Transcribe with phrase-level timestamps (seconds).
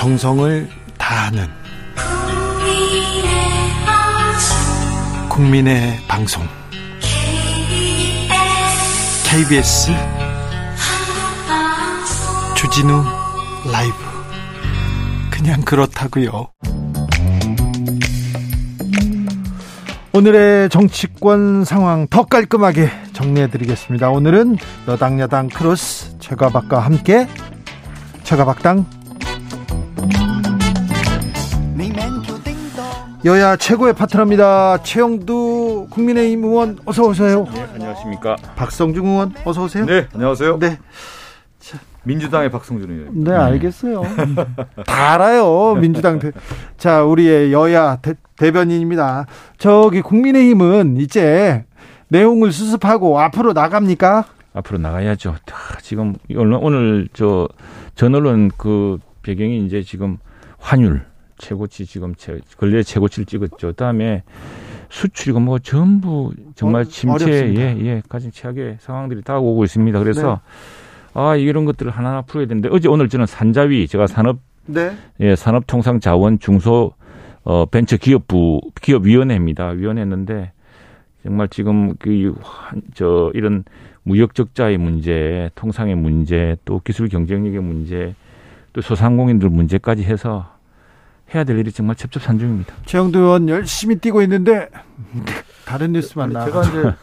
[0.00, 1.46] 정성을 다하는
[5.28, 6.42] 국민의 방송
[9.28, 9.92] KBS
[12.56, 13.04] 주진우
[13.70, 13.94] 라이브
[15.30, 16.48] 그냥 그렇다고요.
[20.14, 24.08] 오늘의 정치권 상황 더 깔끔하게 정리해드리겠습니다.
[24.08, 24.56] 오늘은
[24.88, 27.28] 여당 야당 크로스 최가박과 함께
[28.24, 28.99] 최가박당
[33.24, 34.82] 여야 최고의 파트너입니다.
[34.82, 37.46] 최영두 국민의힘 의원 어서 오세요.
[37.52, 38.36] 네, 안녕하십니까.
[38.56, 39.84] 박성중 의원 어서 오세요.
[39.84, 40.58] 네, 안녕하세요.
[40.58, 40.78] 네.
[42.04, 43.10] 민주당의 박성준이에요.
[43.12, 44.02] 네, 알겠어요.
[44.86, 45.74] 다 알아요.
[45.74, 46.32] 민주당 대.
[46.78, 49.26] 자, 우리의 여야 대, 대변인입니다.
[49.58, 51.66] 저기 국민의힘은 이제
[52.08, 54.24] 내용을 수습하고 앞으로 나갑니까?
[54.54, 55.36] 앞으로 나가야죠.
[55.82, 57.46] 지금 오늘, 오늘 저
[57.96, 60.16] 전언론 그 배경이 이제 지금
[60.58, 61.09] 환율
[61.40, 63.68] 최고치 지금 최, 근래 최고치를 찍었죠.
[63.68, 64.22] 그다음에
[64.90, 69.98] 수출이고 뭐 전부 정말 침체 예예 가장 최악의 상황들이 다 오고 있습니다.
[69.98, 70.40] 그래서
[71.14, 71.20] 네.
[71.20, 74.92] 아 이런 것들을 하나하나 풀어야 되는데 어제 오늘 저는 산자위 제가 산업 네.
[75.20, 76.92] 예 산업통상자원 중소
[77.42, 79.70] 어 벤처 기업부 기업위원회입니다.
[79.70, 80.52] 위원회였는데
[81.22, 83.64] 정말 지금 그저 이런
[84.02, 88.14] 무역 적자의 문제, 통상의 문제, 또 기술 경쟁력의 문제,
[88.72, 90.59] 또 소상공인들 문제까지 해서
[91.34, 92.74] 해야 될 일이 정말 첩첩산중입니다.
[92.86, 94.68] 최영도 의원 열심히 뛰고 있는데
[95.64, 96.44] 다른 뉴스만 나.
[96.44, 96.94] 제가 이제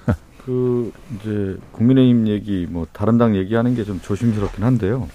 [0.46, 5.08] 그 이제 국민의힘 얘기 뭐 다른 당 얘기하는 게 좀 조심스럽긴 한데요.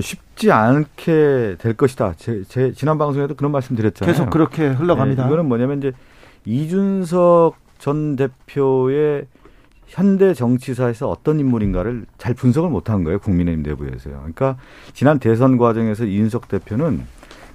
[0.00, 2.14] 쉽지 않게 될 것이다.
[2.16, 4.12] 제, 제 지난 방송에도 그런 말씀 드렸잖아요.
[4.12, 5.24] 계속 그렇게 흘러갑니다.
[5.24, 5.92] 네, 이거는 뭐냐면 이제
[6.46, 9.26] 이준석 전 대표의
[9.86, 13.18] 현대 정치사에서 어떤 인물인가를 잘 분석을 못한 거예요.
[13.18, 14.14] 국민의힘 내부에서요.
[14.18, 14.56] 그러니까
[14.94, 17.02] 지난 대선 과정에서 이준석 대표는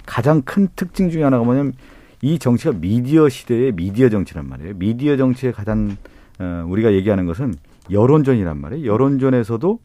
[0.06, 1.74] 가장 큰 특징 중에 하나가 뭐냐면
[2.22, 4.74] 이 정치가 미디어 시대의 미디어 정치란 말이에요.
[4.76, 5.96] 미디어 정치의 가장
[6.38, 7.54] 어, 우리가 얘기하는 것은
[7.90, 8.92] 여론전이란 말이에요.
[8.92, 9.78] 여론전에서도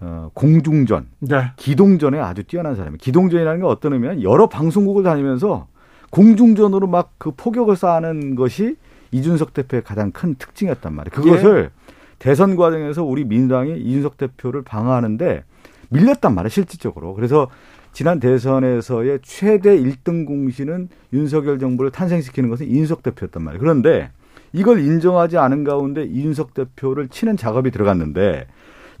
[0.00, 1.50] 어, 공중전, 네.
[1.56, 2.98] 기동전에 아주 뛰어난 사람이에요.
[2.98, 4.22] 기동전이라는 게 어떤 의미냐?
[4.22, 5.66] 여러 방송국을 다니면서
[6.10, 8.76] 공중전으로 막 그 포격을 쌓는 것이
[9.10, 11.10] 이준석 대표의 가장 큰 특징이었단 말이에요.
[11.12, 11.70] 그것을 예.
[12.18, 15.44] 대선 과정에서 우리 민주당이 이준석 대표를 방어하는데
[15.88, 17.14] 밀렸단 말이에요, 실질적으로.
[17.14, 17.48] 그래서
[17.92, 23.60] 지난 대선에서의 최대 1등 공신은 윤석열 정부를 탄생시키는 것은 이준석 대표였단 말이에요.
[23.60, 24.10] 그런데
[24.52, 28.46] 이걸 인정하지 않은 가운데 이준석 대표를 치는 작업이 들어갔는데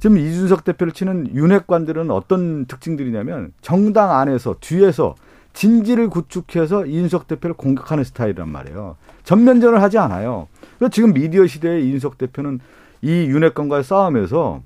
[0.00, 5.14] 지금 이준석 대표를 치는 윤핵관들은 어떤 특징들이냐면 정당 안에서 뒤에서
[5.52, 8.96] 진지를 구축해서 이준석 대표를 공격하는 스타일이란 말이에요.
[9.24, 10.46] 전면전을 하지 않아요.
[10.78, 12.60] 그래서 지금 미디어 시대의 이준석 대표는
[13.02, 14.62] 이 윤핵관과의 싸움에서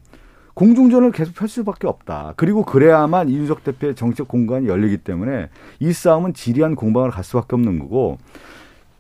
[0.55, 2.35] 공중전을 계속 펼 수밖에 없다.
[2.37, 5.49] 그리고 그래야만 이준석 대표의 정책 공간이 열리기 때문에
[5.81, 8.19] 이 싸움은 지리한 공방을 갈 수밖에 없는 거고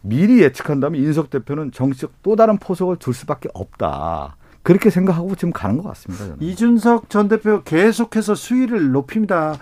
[0.00, 4.36] 미리 예측한다면 이준석 대표는 정치적 또 다른 포석을 둘 수밖에 없다.
[4.62, 6.24] 그렇게 생각하고 지금 가는 것 같습니다.
[6.24, 6.40] 저는.
[6.40, 9.56] 이준석 전 대표 계속해서 수위를 높입니다.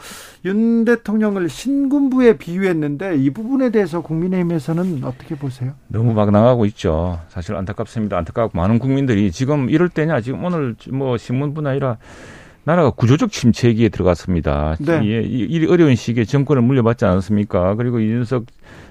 [0.44, 5.72] 윤 대통령을 신군부에 비유했는데 이 부분에 대해서 국민의힘에서는 어떻게 보세요?
[5.89, 7.19] 너무 막 나가고 있죠.
[7.28, 8.19] 사실 안타깝습니다.
[8.19, 11.97] 안타깝고 많은 국민들이 지금 이럴 때냐 지금 오늘 뭐 신문뿐 아니라
[12.65, 14.76] 나라가 구조적 침체기에 들어갔습니다.
[14.81, 15.00] 네.
[15.03, 17.75] 이, 이 어려운 시기에 정권을 물려받지 않았습니까?
[17.76, 18.44] 그리고 이준석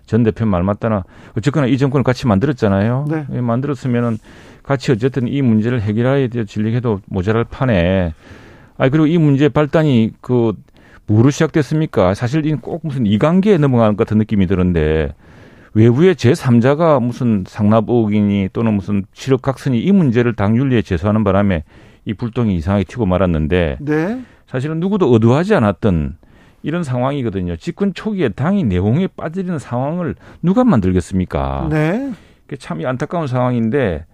[0.05, 1.03] 전 대표 말 맞다나
[1.37, 3.05] 어쨌거나 이 정권을 같이 만들었잖아요.
[3.09, 3.25] 네.
[3.31, 4.17] 예, 만들었으면은
[4.63, 8.13] 같이 어쨌든 이 문제를 해결해야 돼 진력해도 모자랄 판에
[8.77, 10.53] 아 그리고 이 문제 발단이 그
[11.05, 12.13] 뭐로 시작됐습니까?
[12.13, 15.13] 사실 꼭 무슨 이관계에 넘어가는 것 같은 느낌이 드는데
[15.73, 21.63] 외부의 제3자가 무슨 상납 의혹이니 또는 무슨 실업 각선이 이 문제를 당 윤리에 제소하는 바람에
[22.09, 24.21] 이 불똥이 이상하게 튀고 말았는데 네.
[24.47, 26.17] 사실은 누구도 의도하지 않았던
[26.63, 27.55] 이런 상황이거든요.
[27.55, 31.67] 집권 초기에 당이 내홍에 빠지는 상황을 누가 만들겠습니까?
[31.69, 32.11] 네.
[32.57, 34.05] 참 안타까운 상황인데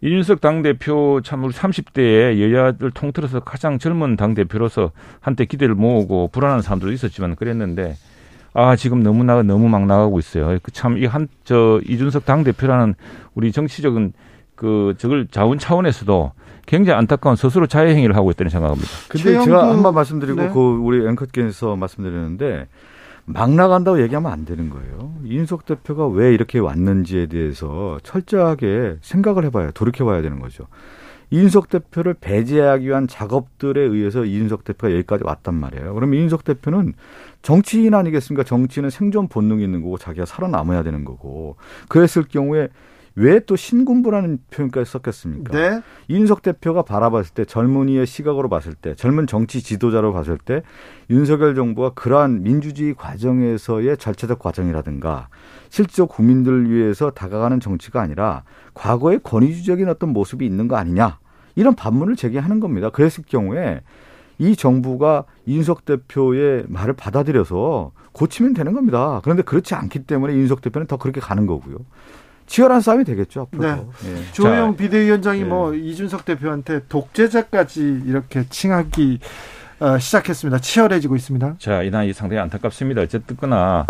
[0.00, 4.90] 이준석 당대표 참 우리 30대에 여야를 통틀어서 가장 젊은 당대표로서
[5.20, 7.94] 한때 기대를 모으고 불안한 사람들도 있었지만 그랬는데
[8.52, 10.58] 아 지금 너무 나 너무 막 나가고 있어요.
[10.62, 12.94] 그참이 한 저 이준석 당대표라는
[13.34, 14.12] 우리 정치적인
[14.56, 16.32] 그 저걸 자원 차원에서도
[16.68, 18.88] 굉장히 안타까운 스스로 자해 행위를 하고 있다는 생각합니다.
[19.08, 20.50] 근데 제가 한번 말씀드리고 네.
[20.50, 22.68] 그 우리 앵커께서 말씀드렸는데
[23.24, 25.14] 막 나간다고 얘기하면 안 되는 거예요.
[25.24, 30.66] 이준석 대표가 왜 이렇게 왔는지에 대해서 철저하게 생각을 해봐야 돌이켜봐야 되는 거죠.
[31.30, 35.94] 이준석 대표를 배제하기 위한 작업들에 의해서 이준석 대표가 여기까지 왔단 말이에요.
[35.94, 36.92] 그럼 이준석 대표는
[37.40, 38.44] 정치인 아니겠습니까?
[38.44, 41.56] 정치는 생존 본능이 있는 거고 자기가 살아남아야 되는 거고
[41.88, 42.68] 그랬을 경우에
[43.18, 45.56] 왜 또 신군부라는 표현까지 썼겠습니까?
[45.56, 45.80] 네.
[46.08, 50.62] 이준석 대표가 바라봤을 때 젊은이의 시각으로 봤을 때 젊은 정치 지도자로 봤을 때
[51.10, 55.28] 윤석열 정부가 그러한 민주주의 과정에서의 절차적 과정이라든가
[55.70, 58.44] 실질적 국민들을 위해서 다가가는 정치가 아니라
[58.74, 61.18] 과거의 권위주적인 어떤 모습이 있는 거 아니냐
[61.56, 62.90] 이런 반문을 제기하는 겁니다.
[62.90, 63.80] 그랬을 경우에
[64.38, 69.20] 이 정부가 이준석 대표의 말을 받아들여서 고치면 되는 겁니다.
[69.24, 71.78] 그런데 그렇지 않기 때문에 이준석 대표는 더 그렇게 가는 거고요.
[72.48, 73.42] 치열한 싸움이 되겠죠.
[73.42, 73.62] 앞으로.
[73.62, 73.74] 네.
[73.76, 74.32] 네.
[74.32, 75.46] 조영 비대위원장이 네.
[75.46, 79.20] 뭐 이준석 대표한테 독재자까지 이렇게 칭하기
[79.80, 80.58] 어, 시작했습니다.
[80.58, 81.56] 치열해지고 있습니다.
[81.58, 83.02] 자, 이날 이 상당히 안타깝습니다.
[83.02, 83.86] 어쨌든거나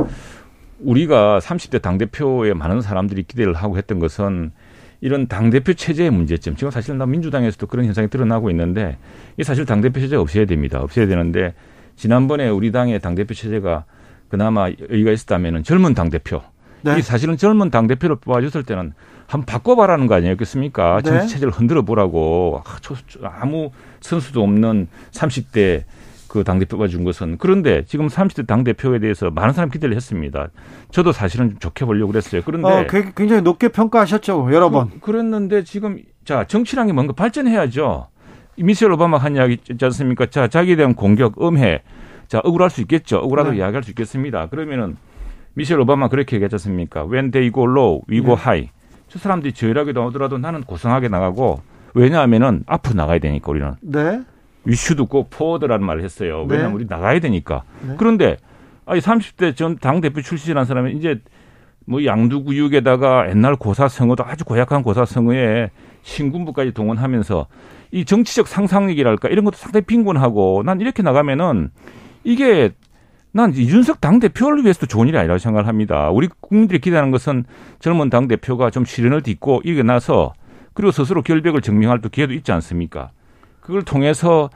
[0.81, 4.53] 우리가 30대 당대표에 많은 사람들이 기대를 하고 했던 것은
[5.01, 6.57] 이런 당대표 체제의 문제점.
[6.57, 8.99] 지금 사실 은 민주당에서도 그런 현상이 드러나고 있는데
[9.39, 10.81] 이 사실 당대표 체제가 없어야 됩니다.
[10.81, 11.55] 없어야 되는데
[11.97, 13.85] 지난번에 우리 당의 당대표 체제가
[14.29, 16.43] 그나마 의의가 있었다면은 젊은 당대표.
[16.83, 16.99] 네.
[16.99, 18.93] 이 사실은 젊은 당 대표를 뽑아줬을 때는
[19.27, 21.03] 한번 바꿔봐라는 거 아니었겠습니까?
[21.03, 21.11] 네.
[21.11, 22.63] 정치 체제를 흔들어 보라고.
[22.65, 23.71] 아, 아무
[24.01, 25.85] 선수도 없는 30대
[26.29, 30.49] 그 당대표가 준 것은 그런데 지금 30대 당대표에 대해서 많은 사람 기대를 했습니다.
[30.91, 32.43] 저도 사실은 좀 좋게 보려고 그랬어요.
[32.45, 32.87] 그런데 어,
[33.17, 34.51] 굉장히 높게 평가하셨죠.
[34.53, 34.91] 여러 번.
[34.91, 38.09] 그, 그랬는데 지금 자, 정치라는 게 뭔가 발전해야죠.
[38.57, 40.27] 미셸 오바마 한 이야기 있지 않습니까?
[40.27, 41.83] 자, 자기에 대한 공격, 음해.
[42.29, 43.19] 자, 억울할 수 있겠죠.
[43.19, 43.59] 억울하다고 네.
[43.61, 44.49] 이야기할 수 있겠습니다.
[44.49, 44.97] 그러면은
[45.59, 47.05] 미셸 오바마 그렇게 얘기했지 않습니까?
[47.05, 48.41] When they go low, we go 네.
[48.43, 48.71] high.
[49.09, 51.61] 저 사람들이 저열하게 나오더라도 나는 고상하게 나가고
[51.95, 53.73] 왜냐하면은 앞으로 나가야 되니까 우리는.
[53.81, 54.23] 네.
[54.65, 56.45] 위슈도 꼭 포워드라는 말을 했어요.
[56.47, 56.55] 네.
[56.55, 57.65] 왜냐하면 우리 나가야 되니까.
[57.85, 57.95] 네.
[57.99, 58.37] 그런데
[58.87, 61.21] 아니 30대 전 당 대표 출신이라는 사람이 이제
[61.87, 65.71] 뭐 양두구육에다가 옛날 고사성어도 아주 고약한 고사성어에
[66.03, 67.47] 신군부까지 동원하면서
[67.91, 71.71] 이 정치적 상상력이랄까 이런 것도 상당히 빈곤하고 난 이렇게 나가면은
[72.23, 72.71] 이게
[73.33, 76.11] 난 이준석 당대표를 위해서도 좋은 일이 아니라고 생각을 합니다.
[76.11, 77.45] 우리 국민들이 기대하는 것은
[77.79, 80.33] 젊은 당대표가 좀 시련을 딛고 일어나서
[80.75, 83.11] 그리고 스스로 결백을 증명할 또 기회도 있지 않습니까?
[83.61, 84.51] 그걸 통해서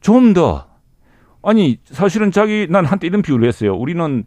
[0.00, 0.66] 좀 더
[1.42, 3.74] 아니 사실은 자기 난 한때 이런 비유를 했어요.
[3.76, 4.24] 우리는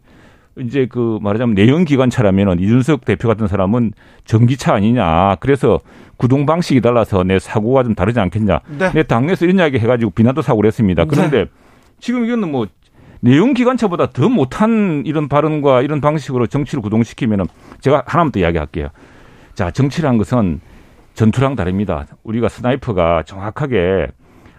[0.58, 3.92] 이제 그 말하자면 내연 기관차라면은 이준석 대표 같은 사람은
[4.24, 5.36] 전기차 아니냐.
[5.40, 5.80] 그래서
[6.16, 8.60] 구동 방식이 달라서 내 사고가 좀 다르지 않겠냐.
[8.78, 8.92] 네.
[8.92, 11.04] 내 당내에서 이런 이야기 해가지고 비난도 사고를 했습니다.
[11.04, 11.50] 그런데 네.
[11.98, 12.66] 지금 이거는 뭐
[13.20, 17.46] 내용 기관차보다 더 못한 이런 발언과 이런 방식으로 정치를 구동시키면은
[17.80, 18.88] 제가 하나만 더 이야기할게요.
[19.54, 20.60] 자, 정치란 것은
[21.14, 22.06] 전투랑 다릅니다.
[22.22, 24.08] 우리가 sniper가 정확하게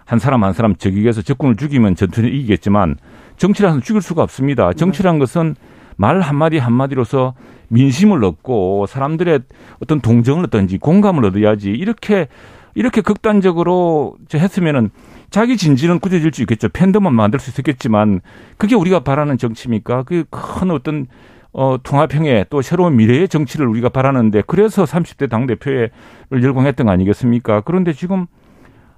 [0.04, 2.96] 한 사람 한 사람 적에게서 적군을 죽이면 전투는 이기겠지만
[3.36, 4.72] 정치라는 죽일 수가 없습니다.
[4.72, 5.56] 정치란 것은
[5.96, 7.34] 말 한마디 한마디로서
[7.68, 9.40] 민심을 얻고 사람들의
[9.82, 12.28] 어떤 동정을 얻든지 공감을 얻어야지 이렇게
[12.74, 14.90] 이렇게 극단적으로 했으면은
[15.30, 16.68] 자기 진지는 굳힐 수 있겠죠.
[16.68, 18.20] 팬덤만 만들 수 있겠지만
[18.58, 20.02] 그게 우리가 바라는 정치입니까?
[20.04, 21.06] 그 큰 어떤
[21.54, 25.90] 어, 통합형의 또 새로운 미래의 정치를 우리가 바라는데 그래서 30대 당대표를
[26.32, 27.60] 열광했던 거 아니겠습니까?
[27.62, 28.26] 그런데 지금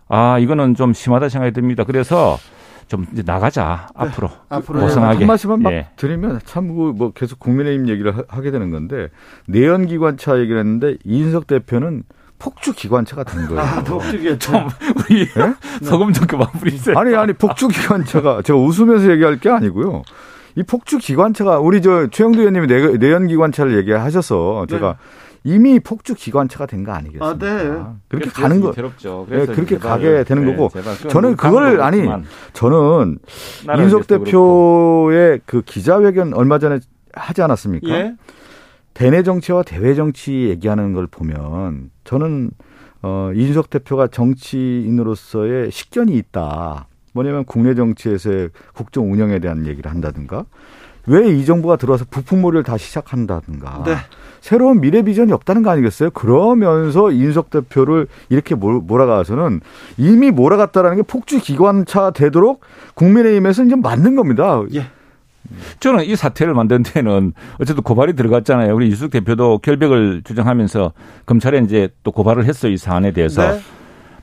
[0.08, 1.82] 아, 이거는 좀 심하다 생각이 듭니다.
[1.84, 2.36] 그래서
[2.86, 5.88] 좀 이제 나가자 네, 앞으로 앞으로 고상하게 한 말씀만 막 예.
[5.96, 9.08] 드리면 참뭐 계속 국민의힘 얘기를 하게 되는 건데
[9.46, 12.02] 내연 기관차 얘기를 했는데 이인석 대표는
[12.44, 13.60] 폭주 기관차가 된 거예요.
[13.62, 14.52] 아, 폭주 기관차.
[14.52, 14.68] 좀
[15.08, 15.54] 우리 네?
[16.26, 16.98] 그만 뿌리세요.
[16.98, 20.02] 아니 아니 폭주 기관차가 제가 웃으면서 얘기할 게 아니고요.
[20.56, 22.66] 이 폭주 기관차가 우리 저 최영두 의원님이
[22.98, 24.96] 내, 연 기관차를 얘기하셔서 제가
[25.42, 25.52] 네.
[25.54, 27.26] 이미 폭주 기관차가 된 거 아니겠습니까?
[27.26, 27.82] 아, 네.
[28.08, 30.70] 그렇게 가는 거, 네, 그렇게 가게 되는 네, 거고.
[31.08, 32.06] 저는 그걸 아니,
[32.52, 33.18] 저는
[33.78, 36.78] 인석 대표의 그 기자회견 얼마 전에
[37.14, 37.88] 하지 않았습니까?
[37.88, 38.14] 예?
[38.92, 42.50] 대내 정치와 대외 정치 얘기하는 걸 보면 저는
[43.02, 46.86] 어 이준석 대표가 정치인으로서의 식견이 있다.
[47.12, 50.44] 뭐냐면 국내 정치에서의 국정 운영에 대한 얘기를 한다든가
[51.06, 53.96] 왜이 정부가 들어와서 부품몰이를 다시 시작한다든가 네.
[54.40, 56.10] 새로운 미래 비전이 없다는 거 아니겠어요?
[56.10, 59.60] 그러면서 이준석 대표를 이렇게 몰아가서는
[59.96, 62.60] 이미 몰아갔다라는 게 폭주 기관차 되도록
[62.94, 64.62] 국민의힘에서 이제 만든 겁니다.
[64.74, 64.86] 예.
[65.80, 68.74] 저는 이 사태를 만든 데는 어쨌든 고발이 들어갔잖아요.
[68.74, 70.92] 우리 이수석 대표도 결백을 주장하면서
[71.26, 72.72] 검찰에 이제 또 고발을 했어요.
[72.72, 73.52] 이 사안에 대해서.
[73.52, 73.60] 네.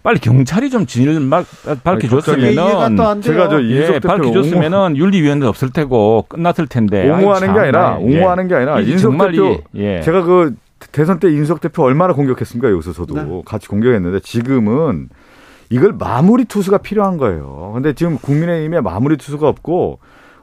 [0.03, 1.45] 빨리 경찰이 좀 진을 막
[1.83, 8.17] 밝혀줬으면은 제가 저 예, 밝혀줬으면은 윤리위원회 없을 테고 끝났을 텐데 옹호하는 게 아니라 예.
[8.17, 10.01] 옹호하는 게 아니라 인석 대표 예.
[10.01, 10.55] 제가 그
[10.91, 13.41] 대선 때 인석 대표 얼마나 공격했습니까 여기서 저도 네.
[13.45, 15.09] 같이 공격했는데 지금은
[15.69, 17.71] 이걸 마무리 투수가 필요한 거예요.
[17.75, 19.99] 근데 지금 국민의힘에 마무리 투수가 없고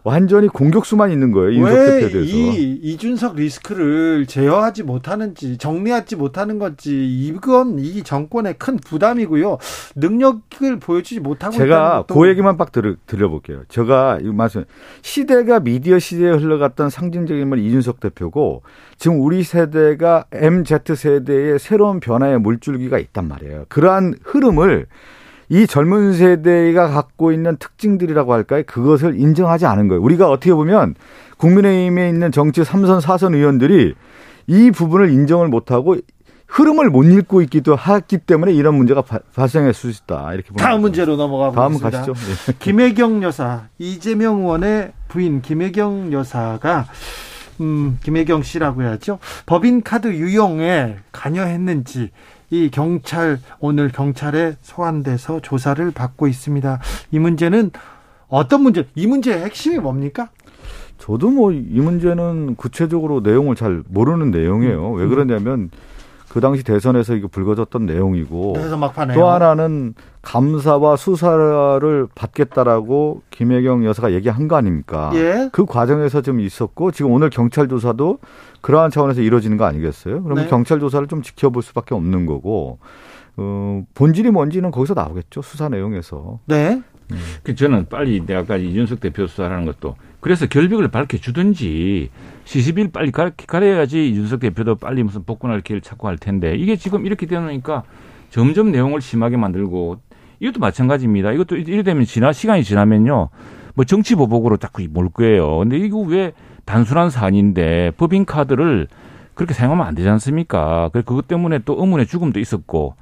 [0.09, 1.51] 완전히 공격수만 있는 거예요.
[1.51, 2.37] 이준석 대표에 대해서.
[2.37, 9.59] 이 이준석 리스크를 제어하지 못하는지 정리하지 못하는 건지 이건 이 정권의 큰 부담이고요.
[9.97, 13.63] 능력을 보여주지 못하고 제가 그 얘기만 빡 들어, 드려볼게요.
[13.69, 14.65] 제가 이 말씀
[15.03, 18.63] 시대가 미디어 시대에 흘러갔던 상징적인 인물 이준석 대표고
[18.97, 23.67] 지금 우리 세대가 MZ 세대의 새로운 변화의 물줄기가 있단 말이에요.
[23.69, 24.87] 그러한 흐름을
[25.49, 28.63] 이 젊은 세대가 갖고 있는 특징들이라고 할까요?
[28.67, 30.03] 그것을 인정하지 않은 거예요.
[30.03, 30.95] 우리가 어떻게 보면
[31.39, 33.95] 국민의힘에 있는 정치 3선 4선 의원들이
[34.47, 35.97] 이 부분을 인정을 못하고
[36.49, 40.33] 흐름을 못 읽고 있기도 하기 때문에 이런 문제가 바, 발생할 수 있다.
[40.33, 41.91] 이렇게 보면 다음 문제로 넘어가 보겠습니다.
[41.91, 42.27] 다음 가시죠.
[42.47, 42.53] 네.
[42.59, 46.87] 김혜경 여사, 이재명 의원의 부인 김혜경 여사가
[47.61, 49.19] 음, 김혜경 씨라고 해야죠.
[49.45, 52.11] 법인 카드 유용에 관여했는지
[52.51, 56.81] 이 경찰 오늘 경찰에 소환돼서 조사를 받고 있습니다.
[57.11, 57.71] 이 문제는
[58.29, 58.87] 어떤 문제?
[58.95, 60.31] 이 문제의 핵심이 뭡니까?
[60.99, 64.95] 저도 뭐 이 문제는 구체적으로 내용을 잘 모르는 내용이에요.
[64.95, 64.99] 음.
[64.99, 65.71] 왜 그러냐면
[66.29, 68.55] 그 당시 대선에서 이거 불거졌던 내용이고
[69.15, 75.11] 또 하나는 감사와 수사를 받겠다라고 김혜경 여사가 얘기한 거 아닙니까?
[75.15, 75.49] 예.
[75.53, 78.19] 그 과정에서 좀 있었고 지금 오늘 경찰 조사도
[78.61, 80.23] 그러한 차원에서 이루어지는 거 아니겠어요?
[80.23, 80.51] 그러면 네.
[80.51, 82.79] 경찰 조사를 좀 지켜볼 수밖에 없는 거고
[83.37, 86.41] 어, 본질이 뭔지는 거기서 나오겠죠 수사 내용에서.
[86.47, 86.83] 네.
[87.11, 87.19] 음.
[87.43, 92.11] 그 저는 빨리 내가까지 이준석 대표 수사라는 것도 그래서 결백을 밝혀주든지
[92.49, 97.27] 시시비를 빨리 가려야지 이준석 대표도 빨리 무슨 복권할 기회를 찾고 할 텐데 이게 지금 이렇게
[97.27, 97.83] 되니까
[98.31, 99.99] 점점 내용을 심하게 만들고
[100.41, 101.33] 이것도 마찬가지입니다.
[101.33, 103.29] 이것도 이래 되면 지나 시간이 지나면요.
[103.75, 105.59] 뭐 정치 보복으로 자꾸 몰 거예요.
[105.59, 106.33] 근데 이거 왜
[106.65, 108.89] 단순한 사안인데 법인 카드를
[109.35, 110.89] 그렇게 사용하면 안 되지 않습니까?
[110.95, 112.95] 그 그것 때문에 또 의문의 죽음도 있었고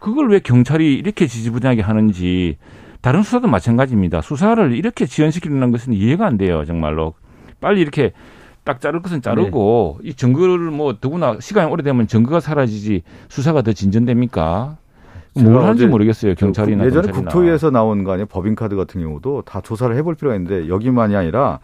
[0.00, 2.58] 그걸 왜 경찰이 이렇게 지지부진하게 하는지
[3.02, 4.20] 다른 수사도 마찬가지입니다.
[4.20, 6.64] 수사를 이렇게 지연시키는 것은 이해가 안 돼요.
[6.64, 7.14] 정말로
[7.60, 8.12] 빨리 이렇게
[8.64, 10.10] 딱 자를 것은 자르고 네.
[10.10, 14.76] 이 증거를 뭐 더구나 시간이 오래되면 증거가 사라지지 수사가 더 진전됩니까?
[15.34, 16.34] 뭘 하는지 모르겠어요.
[16.34, 17.30] 경찰이나 예전에 경찰이나.
[17.30, 18.26] 국토위에서 나온 거 아니에요?
[18.26, 21.60] 법인카드 같은 경우도 다 조사를 해볼 필요가 있는데 여기만이 아니라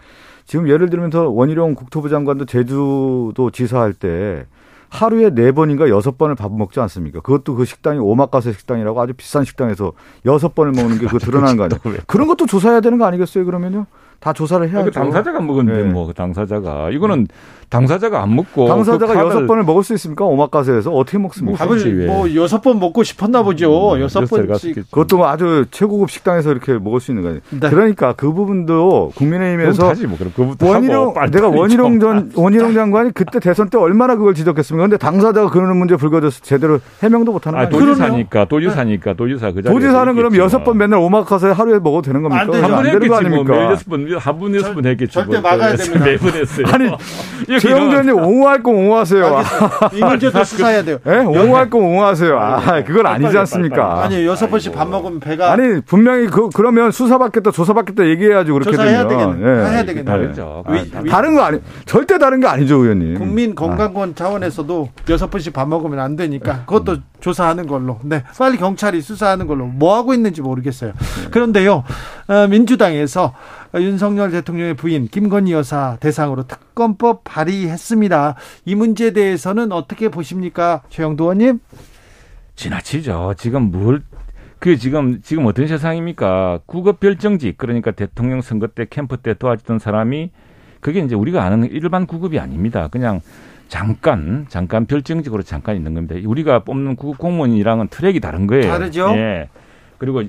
[0.46, 4.46] 지금 예를 들면서 원희룡 국토부 장관도 제주도 지사할 때
[4.88, 7.18] 하루에 네 번인가 여섯 번을 밥을 먹지 않습니까?
[7.20, 9.92] 그것도 그 식당이 오마카세 식당이라고 아주 비싼 식당에서
[10.24, 11.80] 여섯 번을 먹는 게 그거 드러난 거 아니에요?
[12.06, 13.44] 그런 것도 조사해야 되는 거 아니겠어요?
[13.44, 13.86] 그러면요?
[14.20, 14.90] 다 조사를 해야죠.
[14.90, 15.82] 당사자가 먹은데 네.
[15.84, 17.26] 뭐그 당사자가 이거는
[17.68, 20.24] 당사자가 안 먹고 당사자가 그 여섯 번을 먹을 수 있습니까?
[20.24, 21.58] 오마카세에서 어떻게 먹습니까?
[21.58, 23.94] 밥을 뭐 여섯 번 먹고 싶었나 보죠.
[23.94, 24.90] 음, 여섯 번씩.
[24.90, 27.38] 그것도 뭐 아주 최고급 식당에서 이렇게 먹을 수 있는 거예요.
[27.50, 27.70] 네.
[27.70, 29.94] 그러니까 그 부분도 국민의힘에서
[30.36, 34.84] 뭐 원희룡 내가 원희룡 전 원희룡 장관이 그때 대선 때 얼마나 그걸 지적했습니까?
[34.84, 37.70] 근데 당사자가 그러는 문제 불거져서 제대로 해명도 못하는 거예요.
[37.70, 42.42] 도지사니까 도지사니까 도지사 그 도지사는 그럼 여섯 번 맨날 오마카세 하루에 먹어도 되는 겁니까?
[42.42, 43.52] 안, 안 되는 거 아닙니까?
[43.54, 45.12] 뭐 여섯 번, 한 분, 여섯 번 했겠죠.
[45.12, 45.50] 절대 뭐.
[45.50, 46.04] 막아야 됩니다.
[46.06, 46.66] 매번 했어요.
[46.72, 46.90] 아니
[47.58, 49.42] 최영준님 옹호할 거 옹호하세요.
[49.94, 50.98] 이 문제도 수사해야 돼요.
[51.06, 51.18] 예?
[51.18, 52.38] 옹호할 거 옹호하세요.
[52.38, 54.02] 아, 그건 아니지 않습니까?
[54.04, 55.52] 아니, 여섯 번씩 밥 먹으면 배가.
[55.52, 59.40] 아니, 분명히 그, 그러면 수사받겠다, 조사받겠다 얘기해야지 그렇게 조사해야 되면.
[59.40, 59.50] 되겠네.
[59.50, 59.70] 예.
[59.70, 60.04] 해야 되겠네.
[60.04, 60.64] 다르죠.
[60.66, 60.72] 아,
[61.10, 63.18] 다른 거 아니, 절대 다른 게 아니죠, 의원님.
[63.18, 64.12] 국민 건강권 아.
[64.14, 67.02] 차원에서도 여섯 번씩 밥 먹으면 안 되니까 그것도 음.
[67.20, 67.98] 조사하는 걸로.
[68.02, 68.22] 네.
[68.38, 69.66] 빨리 경찰이 수사하는 걸로.
[69.66, 70.92] 뭐 하고 있는지 모르겠어요.
[71.30, 71.84] 그런데요, 어,
[72.50, 73.34] 민주당에서
[73.74, 78.36] 윤석열 대통령의 부인 김건희 여사 대상으로 특검법 발의했습니다.
[78.64, 81.60] 이 문제에 대해서는 어떻게 보십니까, 최영도 의원님?
[82.56, 83.34] 지나치죠.
[83.36, 84.02] 지금 뭘,
[84.58, 86.60] 그 지금, 지금 어떤 세상입니까?
[86.66, 90.30] 국업 별정직, 그러니까 대통령 선거 때 캠프 때 도와주던 사람이
[90.80, 92.88] 그게 이제 우리가 아는 일반 구급이 아닙니다.
[92.88, 93.20] 그냥
[93.68, 96.14] 잠깐, 잠깐 별정직으로 잠깐 있는 겁니다.
[96.24, 98.68] 우리가 뽑는 구급 공무원이랑은 트랙이 다른 거예요.
[98.68, 99.10] 다르죠?
[99.16, 99.48] 예.
[99.98, 100.22] 그리고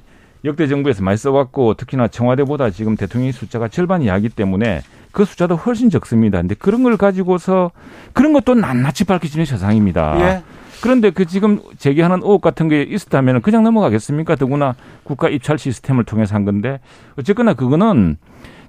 [0.45, 5.89] 역대 정부에서 많이 써왔고 특히나 청와대보다 지금 대통령의 숫자가 절반 이하기 때문에 그 숫자도 훨씬
[5.89, 6.39] 적습니다.
[6.39, 7.71] 근데 그런 걸 가지고서
[8.13, 10.19] 그런 것도 낱낱이 밝혀지는 세상입니다.
[10.21, 10.43] 예.
[10.81, 14.35] 그런데 그 지금 제기하는 의혹 같은 게 있었다면 그냥 넘어가겠습니까?
[14.35, 16.79] 더구나 국가 입찰 시스템을 통해서 한 건데
[17.17, 18.17] 어쨌거나 그거는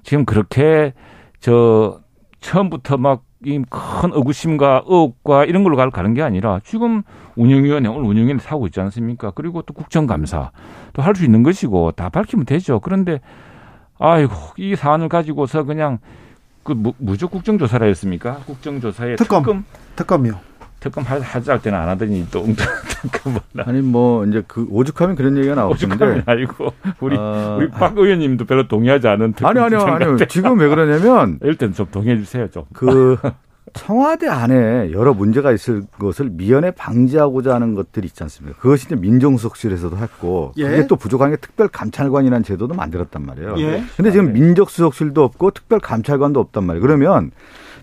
[0.03, 0.93] 지금 그렇게
[1.39, 1.99] 저
[2.39, 7.03] 처음부터 막 이큰 의구심과 의혹과 이런 걸로 가는 게 아니라 지금
[7.35, 9.31] 운영위원회 오늘 운영위원회 사고 있지 않습니까?
[9.31, 10.51] 그리고 또 국정감사
[10.93, 12.79] 또 할 수 있는 것이고 다 밝히면 되죠.
[12.81, 13.21] 그런데
[13.97, 15.99] 아이고 이 사안을 가지고서 그냥
[16.63, 18.35] 그 무적 국정조사라 했습니까?
[18.45, 19.65] 국정조사에 특검 특검
[19.95, 20.48] 특검이요.
[20.79, 22.45] 특검 하자 할 때는 안 하더니 또
[23.01, 27.57] 특검 아니 뭐 이제 그 오죽하면 그런 얘기가 나오는데 오죽하면 아니고 우리 어...
[27.59, 32.17] 우리 박 의원님도 별로 동의하지 않은 아니 아니요 아니요 지금 왜 그러냐면 일단 좀 동의해
[32.17, 33.17] 주세요 좀그
[33.73, 38.57] 청와대 안에 여러 문제가 있을 것을 미연에 방지하고자 하는 것들이 있지 않습니까?
[38.59, 40.67] 그것이 이제 민정수석실에서도 했고 예.
[40.69, 43.55] 그게 또 부족한 게 특별감찰관이라는 제도도 만들었단 말이에요.
[43.59, 43.83] 예.
[43.95, 46.81] 근데 지금 민정수석실도 없고 특별감찰관도 없단 말이에요.
[46.81, 47.31] 그러면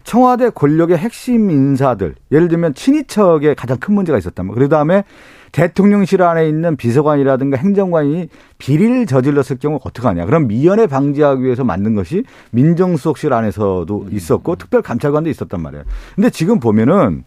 [0.06, 4.64] 청와대 권력의 핵심 인사들, 예를 들면 친위척에 가장 큰 문제가 있었단 말이에요.
[4.64, 5.02] 그 다음에
[5.50, 10.24] 대통령실 안에 있는 비서관이라든가 행정관이 비리를 저질렀을 경우 어떻게 하냐.
[10.24, 12.22] 그럼 미연에 방지하기 위해서 만든 것이
[12.52, 15.84] 민정수석실 안에서도 있었고 특별감찰관도 있었단 말이에요.
[16.14, 17.24] 근데 지금 보면은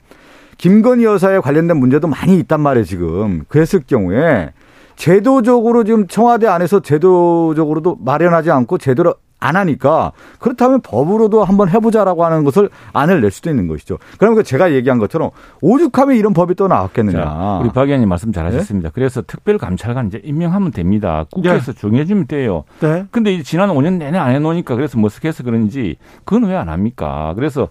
[0.57, 3.43] 김건희 여사에 관련된 문제도 많이 있단 말이에요, 지금.
[3.50, 4.53] 그랬을 경우에
[4.95, 12.43] 제도적으로 지금 청와대 안에서 제도적으로도 마련하지 않고 제대로 안 하니까 그렇다면 법으로도 한번 해보자라고 하는
[12.43, 13.98] 것을 안을 낼 수도 있는 것이죠.
[14.19, 15.31] 그러면 제가 얘기한 것처럼
[15.62, 17.24] 오죽하면 이런 법이 또 나왔겠느냐.
[17.24, 18.89] 자, 우리 박 의원님 말씀 잘하셨습니다.
[18.89, 18.91] 네?
[18.93, 21.25] 그래서 특별감찰관 이제 임명하면 됩니다.
[21.31, 21.79] 국회에서 네.
[21.79, 22.63] 정해주면 돼요.
[22.81, 23.05] 네.
[23.12, 27.31] 근데 지난 5년 내내 안 해놓으니까 그래서 머쓱해서 그런지 그건 왜 안 합니까?
[27.36, 27.69] 그래서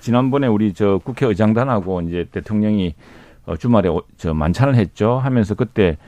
[0.00, 2.94] 지난번에 우리 저 국회의장단하고 이제 대통령이
[3.44, 5.18] 어, 주말에 저 만찬을 했죠.
[5.22, 5.98] 하면서 그때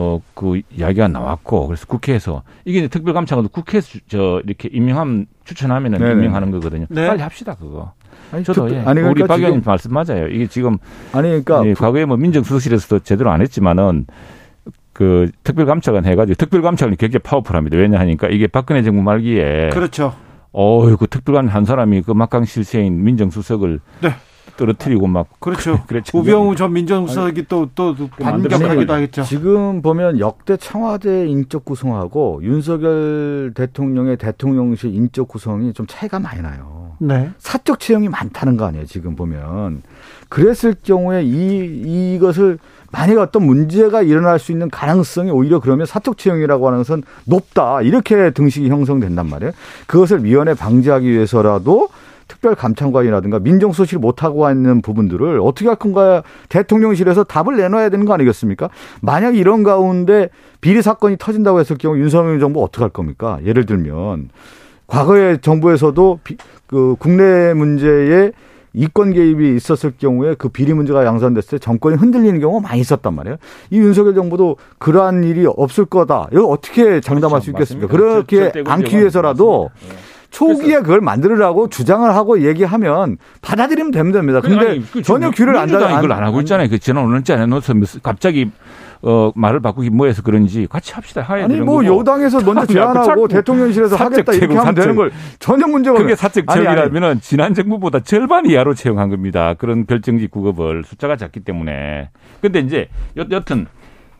[0.00, 6.12] 어, 그 이야기가 나왔고, 그래서 국회에서, 이게 특별감찰관도 국회에서 저, 이렇게 임명하면, 추천하면은 네네.
[6.12, 6.86] 임명하는 거거든요.
[6.88, 7.08] 네.
[7.08, 7.94] 빨리 합시다, 그거.
[8.30, 8.78] 아니, 저도, 특, 예.
[8.78, 10.28] 아니, 그러니까 우리 박 의원님 말씀 맞아요.
[10.28, 10.78] 이게 지금.
[11.12, 11.66] 아니, 그러니까.
[11.66, 14.06] 예, 과거에 뭐 민정수석실에서도 제대로 안 했지만은,
[14.92, 17.76] 그 특별감찰관 해가지고 특별감찰관이 굉장히 파워풀합니다.
[17.76, 19.70] 왜냐 하니까 이게 박근혜 정부 말기에.
[19.72, 20.14] 그렇죠.
[20.52, 24.10] 어유 그 특별관 한 사람이 그 막강 실세인 민정수석을 네.
[24.56, 25.84] 떨어뜨리고 막 그렇죠.
[25.86, 26.18] 그랬죠.
[26.18, 29.22] 우병우 전 민정수석이 또 또 반격하기도 하겠죠.
[29.22, 36.96] 지금 보면 역대 청와대 인적 구성하고 윤석열 대통령의 대통령실 인적 구성이 좀 차이가 많이 나요.
[36.98, 37.30] 네.
[37.38, 38.86] 사적 채용이 많다는 거 아니에요.
[38.86, 39.82] 지금 보면
[40.28, 42.58] 그랬을 경우에 이 이것을
[42.90, 48.30] 만약 어떤 문제가 일어날 수 있는 가능성이 오히려 그러면 사적 채용이라고 하는 것은 높다 이렇게
[48.30, 49.52] 등식이 형성된단 말이에요.
[49.86, 51.90] 그것을 미연에 방지하기 위해서라도
[52.28, 58.68] 특별감찰관이라든가 민정수실 못하고 있는 부분들을 어떻게 할 건가 대통령실에서 답을 내놔야 되는 거 아니겠습니까?
[59.00, 60.28] 만약 이런 가운데
[60.60, 63.38] 비리 사건이 터진다고 했을 경우 윤석열 정부 어떻게 할 겁니까?
[63.44, 64.28] 예를 들면
[64.86, 68.32] 과거의 정부에서도 비, 그 국내 문제에
[68.74, 73.36] 이권 개입이 있었을 경우에 그 비리 문제가 양산됐을 때 정권이 흔들리는 경우가 많이 있었단 말이에요.
[73.70, 76.28] 이 윤석열 정부도 그러한 일이 없을 거다.
[76.32, 77.44] 이거 어떻게 장담할 그렇죠.
[77.44, 77.86] 수 있겠습니까?
[77.92, 78.26] 맞습니다.
[78.26, 80.07] 그렇게 않기 위해서라도 맞습니다.
[80.30, 84.40] 초기에 그걸 만들으라고 주장을 하고 얘기하면 받아들이면 됩니다.
[84.40, 85.98] 근데 아니, 그 전혀 귀를 안 닫아.
[85.98, 86.68] 이걸 안 하고 있잖아요.
[86.68, 88.50] 그 지난 5년째 안 해놓아서 갑자기
[89.00, 91.24] 어, 말을 바꾸기 뭐해서 그런지 같이 합시다.
[91.28, 92.00] 아니, 뭐 거고.
[92.00, 94.74] 여당에서 먼저 제안하고 대통령실에서 하겠다 이렇게 하면 사적.
[94.74, 99.54] 되는 걸 전혀 문제가 그게 사적 채용이라면은 지난 정부보다 절반 이하로 채용한 겁니다.
[99.54, 102.10] 그런 별정지 구급을 숫자가 작기 때문에.
[102.40, 103.66] 근데 이제 여, 여튼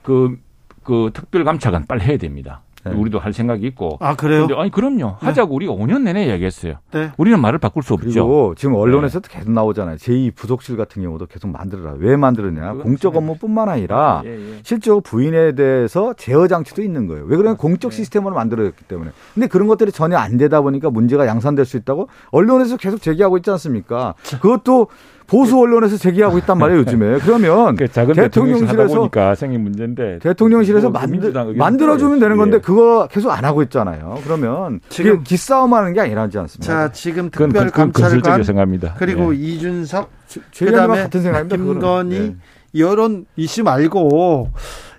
[0.03, 0.37] 그,
[0.85, 2.63] 그 특별감찰관 빨리 해야 됩니다.
[2.91, 2.97] 네.
[2.97, 3.99] 우리도 할 생각이 있고.
[4.01, 4.47] 아 그래요?
[4.47, 4.97] 근데 아니 그럼요.
[4.97, 5.27] 네.
[5.27, 6.75] 하자고 우리가 5년 내내 얘기했어요.
[6.93, 7.11] 네.
[7.17, 8.09] 우리는 말을 바꿀 수 없죠.
[8.09, 9.39] 그리고 지금 언론에서도 네.
[9.39, 9.97] 계속 나오잖아요.
[9.97, 11.95] 제2 부속실 같은 경우도 계속 만들어라.
[11.99, 12.75] 왜 만들었냐?
[12.75, 14.55] 공적 업무뿐만 아니라 예, 예.
[14.63, 17.25] 실제로 부인에 대해서 제어 장치도 있는 거예요.
[17.25, 19.11] 왜 그러면 공적 시스템으로 만들어졌기 때문에.
[19.35, 23.51] 근데 그런 것들이 전혀 안 되다 보니까 문제가 양산될 수 있다고 언론에서 계속 제기하고 있지
[23.51, 24.15] 않습니까?
[24.41, 24.89] 그것도
[25.29, 27.19] 보수 언론에서 제기하고 있단 말이에요 요즘에.
[27.19, 32.61] 그러면 그 대통령실에서 생긴 문제인데 대통령실에서 뭐 만들, 만들어주면 되는 건데 예.
[32.61, 34.19] 그거 계속 안 하고 있잖아요.
[34.25, 36.67] 그러면 지금 기싸움하는 게 아니라지 않습니까?
[36.67, 38.95] 자 지금 특별 감찰관 생각합니다.
[38.99, 39.39] 그리고 예.
[39.39, 40.11] 이준석
[40.57, 41.57] 그다음에 같은 생각입니다.
[41.57, 42.35] 김건희 예.
[42.73, 44.51] 이런 이슈 말고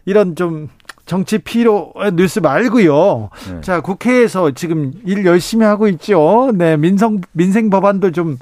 [0.05, 0.69] 이런 좀
[1.07, 3.29] 정치 피로 뉴스 말고요.
[3.51, 3.61] 네.
[3.61, 6.51] 자, 국회에서 지금 일 열심히 하고 있죠.
[6.53, 8.37] 네, 민성 민생 법안도 좀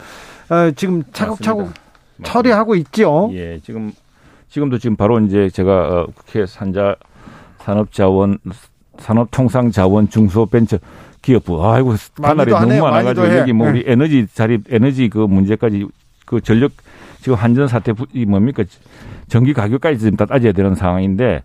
[0.49, 2.23] 어, 지금 차곡차곡 맞습니다.
[2.23, 3.29] 처리하고 있죠.
[3.33, 3.91] 예, 지금
[4.49, 6.95] 지금도 지금 바로 이제 제가 어, 국회 산자
[7.59, 8.39] 산업자원
[8.97, 10.79] 산업통상자원 중소벤처
[11.21, 13.91] 기업부 아이고 하나이 너무 많아가지고 여기 뭐 우리 네.
[13.91, 15.85] 에너지 자립 에너지 그 문제까지
[16.25, 16.71] 그 전력
[17.19, 18.63] 지금 한전 사태 이 뭡니까
[19.27, 21.43] 전기 가격까지 지금 다 따져야 되는 상황인데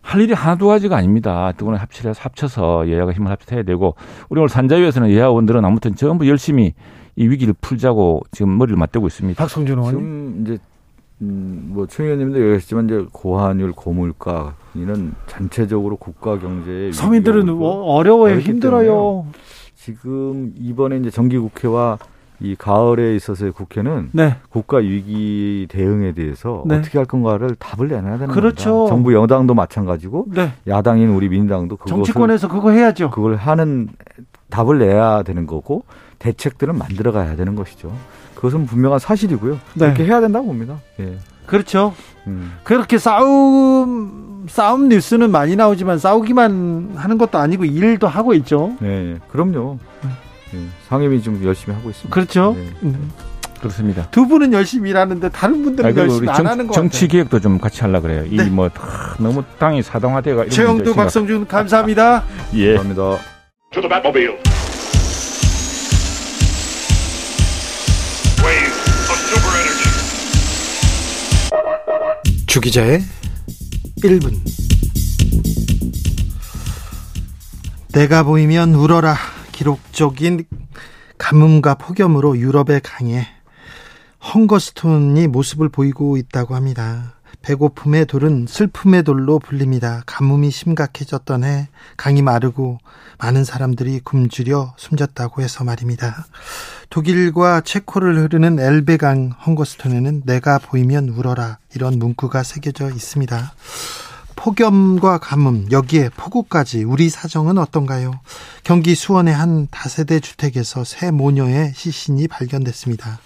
[0.00, 1.52] 할 일이 하나 두 가지가 아닙니다.
[1.56, 3.94] 두 분을 합치해서 합쳐서 여야가 힘을 합쳐서 해야 되고
[4.28, 6.74] 우리 오늘 산자위에서는 여야원들은 아무튼 전부 열심히
[7.16, 9.42] 이 위기를 풀자고 지금 머리를 맞대고 있습니다.
[9.42, 10.00] 박성준 의원님.
[10.00, 10.58] 지금 이제
[11.20, 19.26] 음, 뭐 최 의원님도 얘기하셨지만 이제 고환율, 고물가 이는 전체적으로 국가 경제에 서민들은 어려워요, 힘들어요.
[19.76, 21.98] 지금 이번에 이제 정기국회와
[22.40, 24.36] 이 가을에 있어서의 국회는 네.
[24.48, 26.76] 국가 위기 대응에 대해서 네.
[26.78, 28.70] 어떻게 할 건가를 답을 내놔야 되는 그렇죠.
[28.72, 28.88] 겁니다.
[28.94, 30.52] 정부 여당도 마찬가지고 네.
[30.66, 33.10] 야당인 우리 민주당도 정치권에서 그거 해야죠.
[33.10, 33.90] 그걸 하는
[34.50, 35.84] 답을 내야 되는 거고
[36.22, 37.92] 대책들은 만들어 가야 되는 것이죠.
[38.36, 39.54] 그것은 분명한 사실이고요.
[39.74, 39.86] 네.
[39.86, 40.78] 그렇게 해야 된다고 봅니다.
[41.00, 41.18] 예.
[41.46, 41.94] 그렇죠.
[42.28, 42.52] 음.
[42.62, 48.76] 그렇게 싸움 싸움 뉴스는 많이 나오지만 싸우기만 하는 것도 아니고 일도 하고 있죠.
[48.80, 49.78] 네, 그럼요.
[50.02, 50.10] 네.
[50.54, 50.66] 예.
[50.88, 52.14] 상임위 좀 열심히 하고 있습니다.
[52.14, 52.54] 그렇죠.
[52.56, 52.66] 네.
[52.84, 53.10] 음.
[53.58, 54.08] 그렇습니다.
[54.10, 57.58] 두 분은 열심히 일하는데 다른 분들은 아니, 열심히 안 정, 하는 거 정치 개혁도 좀
[57.58, 58.22] 같이 하려 그래요.
[58.22, 58.46] 네.
[58.46, 58.70] 이뭐
[59.18, 60.48] 너무 땅이 사동화돼가.
[60.48, 62.24] 최영두, 박성준 감사합니다.
[62.54, 62.74] 예.
[62.76, 63.18] 감사합니다.
[72.52, 73.02] 주기자의
[74.02, 74.38] 1분
[77.94, 79.16] 내가 보이면 울어라
[79.52, 80.44] 기록적인
[81.16, 83.26] 가뭄과 폭염으로 유럽의 강에
[84.22, 87.21] 헝거스톤이 모습을 보이고 있다고 합니다.
[87.42, 90.02] 배고픔의 돌은 슬픔의 돌로 불립니다.
[90.06, 92.78] 가뭄이 심각해졌던 해 강이 마르고
[93.18, 96.26] 많은 사람들이 굶주려 숨졌다고 해서 말입니다.
[96.90, 103.54] 독일과 체코를 흐르는 엘베강 헝거스톤에는 내가 보이면 울어라 이런 문구가 새겨져 있습니다.
[104.36, 108.18] 폭염과 가뭄, 여기에 폭우까지 우리 사정은 어떤가요?
[108.64, 113.20] 경기 수원의 한 다세대 주택에서 새 모녀의 시신이 발견됐습니다.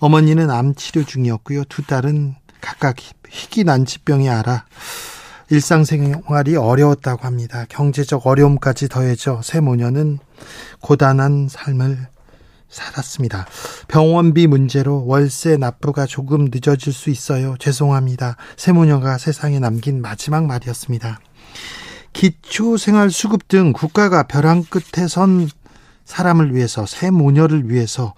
[0.00, 1.64] 어머니는 암 치료 중이었고요.
[1.64, 2.96] 두 딸은 각각
[3.28, 4.64] 희귀 난치병이 알아
[5.50, 7.66] 일상생활이 어려웠다고 합니다.
[7.68, 10.18] 경제적 어려움까지 더해져 새 모녀는
[10.80, 12.06] 고단한 삶을
[12.68, 13.46] 살았습니다.
[13.88, 17.56] 병원비 문제로 월세 납부가 조금 늦어질 수 있어요.
[17.58, 18.36] 죄송합니다.
[18.56, 21.18] 세 모녀가 세상에 남긴 마지막 말이었습니다.
[22.12, 25.48] 기초생활수급 등 국가가 벼랑 끝에 선
[26.04, 28.14] 사람을 위해서 세 모녀를 위해서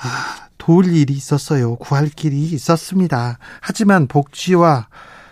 [0.00, 1.76] 아, 도울 일이 있었어요.
[1.76, 3.38] 구할 길이 있었습니다.
[3.60, 4.88] 하지만 복지와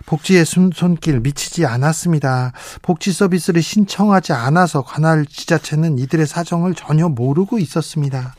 [0.07, 2.53] 복지의 손길 미치지 않았습니다.
[2.81, 8.35] 복지 서비스를 신청하지 않아서 관할 지자체는 이들의 사정을 전혀 모르고 있었습니다.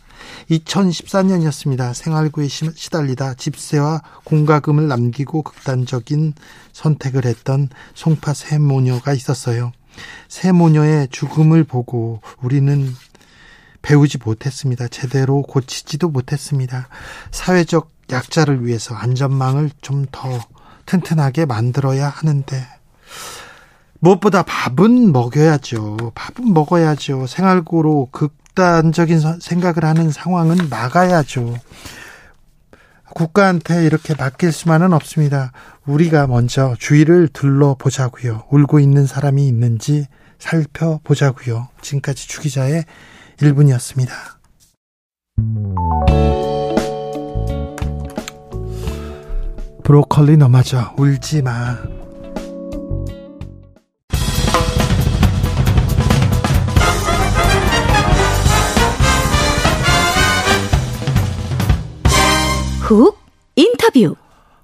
[0.50, 1.94] 2014년이었습니다.
[1.94, 6.34] 생활구에 시달리다 집세와 공과금을 남기고 극단적인
[6.72, 9.74] 선택을 했던 송파 세 모녀가 있었어요.
[10.30, 12.94] 세 모녀의 죽음을 보고 우리는
[13.82, 14.88] 배우지 못했습니다.
[14.88, 16.90] 제대로 고치지도 못했습니다.
[17.32, 20.40] 사회적 약자를 위해서 안전망을 좀 더
[20.86, 22.66] 튼튼하게 만들어야 하는데
[24.00, 25.98] 무엇보다 밥은 먹여야죠.
[26.16, 27.28] 밥은 먹어야죠.
[27.28, 31.58] 생활고로 극 극단적인 생각을 하는 상황은 막아야죠.
[33.14, 35.52] 국가한테 이렇게 맡길 수만은 없습니다.
[35.86, 38.46] 우리가 먼저 주위를 둘러보자고요.
[38.50, 40.08] 울고 있는 사람이 있는지
[40.40, 41.68] 살펴보자고요.
[41.82, 42.86] 지금까지 주기자의
[43.40, 44.12] 1분이었습니다.
[49.84, 51.78] 브로콜리 넘어져 울지 마.
[62.82, 63.18] 훅
[63.56, 64.16] 인터뷰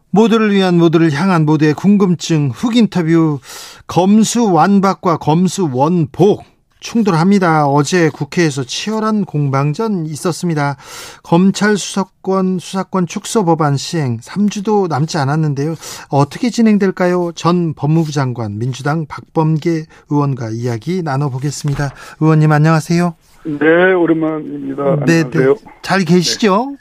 [0.09, 3.39] 모두를 위한 모두를 향한 모두의 궁금증 훅 인터뷰
[3.85, 6.52] 검수 완박과 검수 원복
[6.83, 7.65] 충돌합니다.
[7.65, 10.75] 어제 국회에서 치열한 공방전 있었습니다.
[11.23, 15.75] 검찰 수사권 수사권 축소 법안 시행 3주도 남지 않았는데요.
[16.09, 17.31] 어떻게 진행될까요?
[17.33, 21.91] 전 법무부 장관 민주당 박범계 의원과 이야기 나눠보겠습니다.
[22.19, 23.15] 의원님 안녕하세요.
[23.45, 25.05] 네, 오랜만입니다.
[25.05, 25.55] 네, 네.
[25.81, 26.77] 잘 계시죠?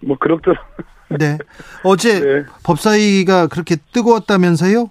[0.00, 0.06] 네.
[0.06, 0.58] 뭐 그럭저럭.
[1.18, 1.36] 네.
[1.82, 2.44] 어제 네.
[2.62, 4.88] 법사위가 그렇게 뜨거웠다면서요?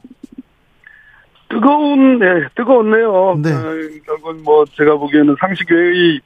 [1.49, 3.39] 뜨거운, 네, 뜨거웠네요.
[3.41, 3.53] 네.
[3.53, 3.63] 어,
[4.05, 6.21] 결국 뭐 제가 보기에는 상식외의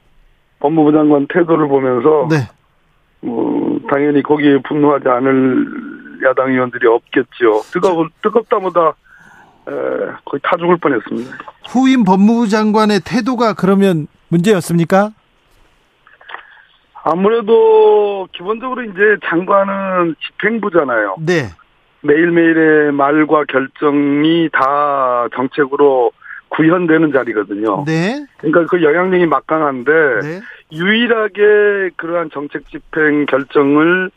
[0.60, 2.36] 법무부 장관 태도를 보면서 네.
[3.20, 5.66] 뭐 당연히 거기에 분노하지 않을
[6.26, 7.62] 야당 의원들이 없겠죠.
[7.72, 8.94] 뜨거운 뜨겁다보다
[9.66, 9.72] 에,
[10.24, 11.36] 거의 타 죽을 뻔했습니다.
[11.68, 15.10] 후임 법무부 장관의 태도가 그러면 문제였습니까?
[17.02, 21.16] 아무래도 기본적으로 이제 장관은 집행부잖아요.
[21.20, 21.48] 네.
[22.04, 26.12] 매일매일의 말과 결정이 다 정책으로
[26.50, 27.84] 구현되는 자리거든요.
[27.86, 28.24] 네.
[28.38, 29.90] 그러니까 그 영향력이 막강한데
[30.22, 30.40] 네.
[30.70, 34.10] 유일하게 그러한 정책 집행 결정을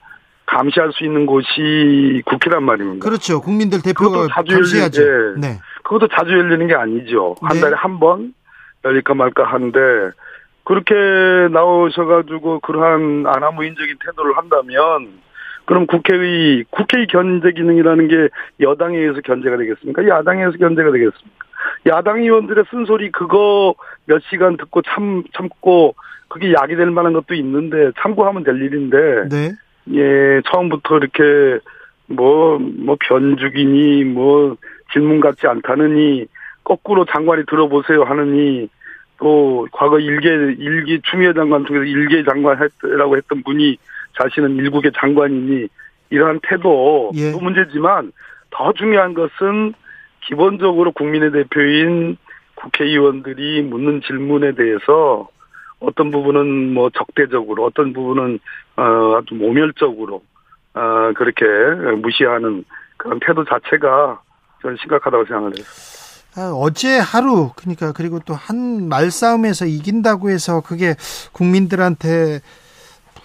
[0.45, 3.03] 감시할 수 있는 곳이 국회란 말입니다.
[3.05, 3.41] 그렇죠.
[3.41, 5.01] 국민들 대표가 감시하죠.
[5.39, 5.59] 네.
[5.83, 7.35] 그것도 자주 열리는 게 아니죠.
[7.41, 7.61] 한 네.
[7.61, 8.33] 달에 한 번
[8.85, 9.79] 열릴까 말까 하는데
[10.63, 10.93] 그렇게
[11.51, 15.09] 나오셔가지고 그러한 아나무인적인 태도를 한다면
[15.67, 18.29] 그럼 국회의 국회의 견제 기능이라는 게
[18.61, 20.07] 여당에 의해서 견제가 되겠습니까?
[20.07, 21.45] 야당에 의해서 견제가 되겠습니까?
[21.87, 23.75] 야당 의원들의 쓴소리 그거
[24.05, 25.93] 몇 시간 듣고 참 참고
[26.29, 29.51] 그게 약이 될 만한 것도 있는데 참고하면 될 일인데 네.
[29.93, 31.59] 예 처음부터 이렇게
[32.07, 34.55] 뭐뭐 뭐 변죽이니 뭐
[34.93, 36.27] 질문 같지 않다느니
[36.63, 38.69] 거꾸로 장관이 들어보세요 하느니
[39.19, 43.77] 또 과거 일개 일기 추미애 장관 통해서 일개 장관 했라고 했던 분이
[44.21, 45.67] 자신은 일국의 장관이니
[46.09, 47.31] 이러한 태도 예.
[47.31, 48.11] 도 문제지만
[48.51, 49.73] 더 중요한 것은
[50.25, 52.17] 기본적으로 국민의 대표인
[52.55, 55.27] 국회의원들이 묻는 질문에 대해서
[55.79, 58.39] 어떤 부분은 뭐 적대적으로 어떤 부분은
[58.77, 60.23] 어, 아주 모멸적으로,
[60.73, 61.45] 어, 그렇게
[61.97, 62.65] 무시하는
[62.97, 64.21] 그런 태도 자체가
[64.61, 65.65] 저는 심각하다고 생각을 해요.
[66.35, 70.95] 아, 어제 하루 그러니까 그리고 또 한 말싸움에서 이긴다고 해서 그게
[71.33, 72.39] 국민들한테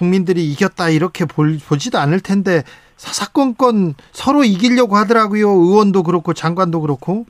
[0.02, 2.64] 국민들이 이겼다 이렇게 볼, 보지도 않을 텐데
[2.96, 5.48] 사사건건 서로 이기려고 하더라고요.
[5.48, 7.24] 의원도 그렇고 장관도 그렇고.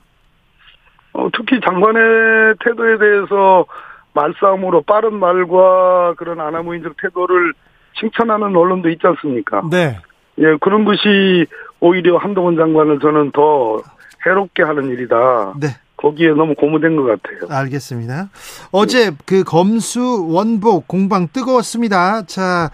[1.13, 3.65] 어, 특히 장관의 태도에 대해서
[4.13, 7.53] 말싸움으로 빠른 말과 그런 아나무인적 태도를
[7.99, 9.61] 칭찬하는 언론도 있지 않습니까?
[9.69, 9.99] 네.
[10.39, 11.45] 예, 그런 것이
[11.79, 13.81] 오히려 한동훈 장관을 저는 더
[14.25, 15.53] 해롭게 하는 일이다.
[15.59, 15.67] 네.
[16.03, 17.47] 거기에 너무 고무된 것 같아요.
[17.49, 18.29] 알겠습니다.
[18.71, 22.25] 어제 그 검수 원복 공방 뜨거웠습니다.
[22.25, 22.69] 자,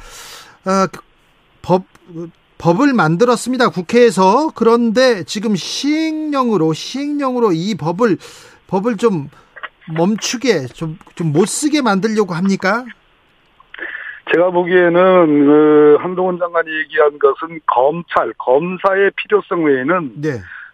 [0.66, 1.00] 어, 그
[1.62, 1.84] 법,
[2.58, 3.70] 법을 만들었습니다.
[3.70, 4.50] 국회에서.
[4.56, 8.18] 그런데 지금 시행령으로, 시행령으로 이 법을,
[8.68, 9.30] 법을 좀
[9.96, 12.84] 멈추게, 좀, 좀 못 쓰게 만들려고 합니까?
[14.34, 20.30] 제가 보기에는 그 한동훈 장관이 얘기한 것은 검찰, 검사의 필요성 외에는 네.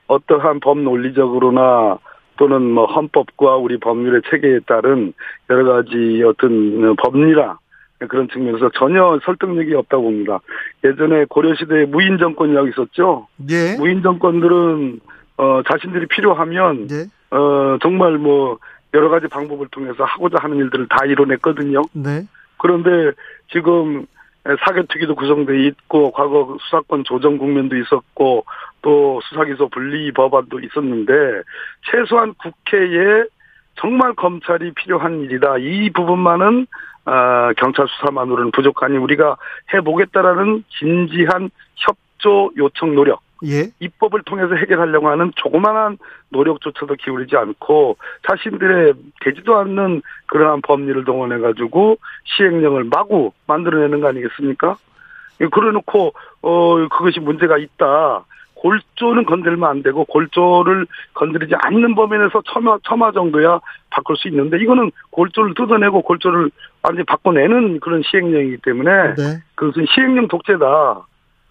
[0.07, 1.97] 어떠한 법 논리적으로나
[2.37, 5.13] 또는 뭐 헌법과 우리 법률의 체계에 따른
[5.49, 7.59] 여러 가지 어떤 법리나
[8.09, 10.39] 그런 측면에서 전혀 설득력이 없다고 봅니다.
[10.83, 13.27] 예전에 고려시대에 무인 정권이라고 있었죠.
[13.37, 13.77] 네.
[13.77, 14.99] 무인 정권들은
[15.37, 17.05] 어 자신들이 필요하면 네.
[17.31, 18.57] 어 정말 뭐
[18.93, 21.81] 여러 가지 방법을 통해서 하고자 하는 일들을 다 이뤄냈거든요.
[21.93, 22.23] 네.
[22.57, 23.11] 그런데
[23.51, 24.05] 지금
[24.65, 28.45] 사개특위도 구성돼 있고 과거 수사권 조정 국면도 있었고
[28.81, 31.13] 또 수사기소 분리 법안도 있었는데
[31.89, 33.25] 최소한 국회에
[33.77, 35.58] 정말 검찰이 필요한 일이다.
[35.58, 36.67] 이 부분만은
[37.05, 39.38] 아, 경찰 수사만으로는 부족하니 우리가
[39.73, 43.71] 해보겠다라는 진지한 협조 요청 노력 예.
[43.79, 45.97] 입법을 통해서 해결하려고 하는 조그마한
[46.29, 54.77] 노력조차도 기울이지 않고 자신들의 되지도 않는 그러한 법리를 동원해 가지고 시행령을 마구 만들어내는 거 아니겠습니까?
[55.51, 58.25] 그래놓고 어 그것이 문제가 있다.
[58.55, 63.59] 골조는 건들면 안 되고 골조를 건드리지 않는 범위에서 첨화 첨화 정도야
[63.91, 66.49] 바꿀 수 있는데 이거는 골조를 뜯어내고 골조를
[66.81, 69.43] 완전히 바꿔내는 그런 시행령이기 때문에 네.
[69.55, 71.05] 그것은 시행령 독재다.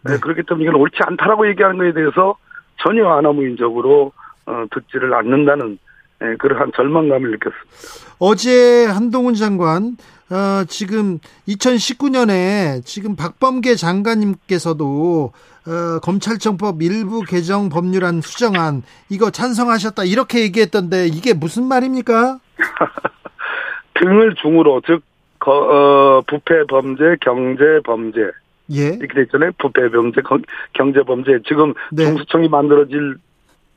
[0.04, 0.18] 네.
[0.18, 2.36] 그렇기 때문에 이건 옳지 않다라고 얘기하는 것에 대해서
[2.82, 4.12] 전혀 아나무인적으로
[4.46, 5.78] 어, 듣지를 않는다는
[6.22, 8.16] 예, 그러한 절망감을 느꼈습니다.
[8.18, 9.96] 어제 한동훈 장관
[10.30, 15.32] 어, 지금 2019년에 지금 박범계 장관님께서도
[15.66, 22.38] 어, 검찰청법 일부 개정 법률안 수정안 이거 찬성하셨다 이렇게 얘기했던데 이게 무슨 말입니까?
[23.94, 25.02] 등을 중으로 즉
[25.38, 28.30] 거, 어, 부패 범죄, 경제 범죄
[28.72, 28.88] 예.
[28.88, 29.50] 이렇게 돼 있잖아요.
[29.58, 30.38] 부패 범죄, 거-
[30.72, 31.38] 경제 범죄.
[31.46, 32.04] 지금 네.
[32.04, 33.16] 중수청이 만들어질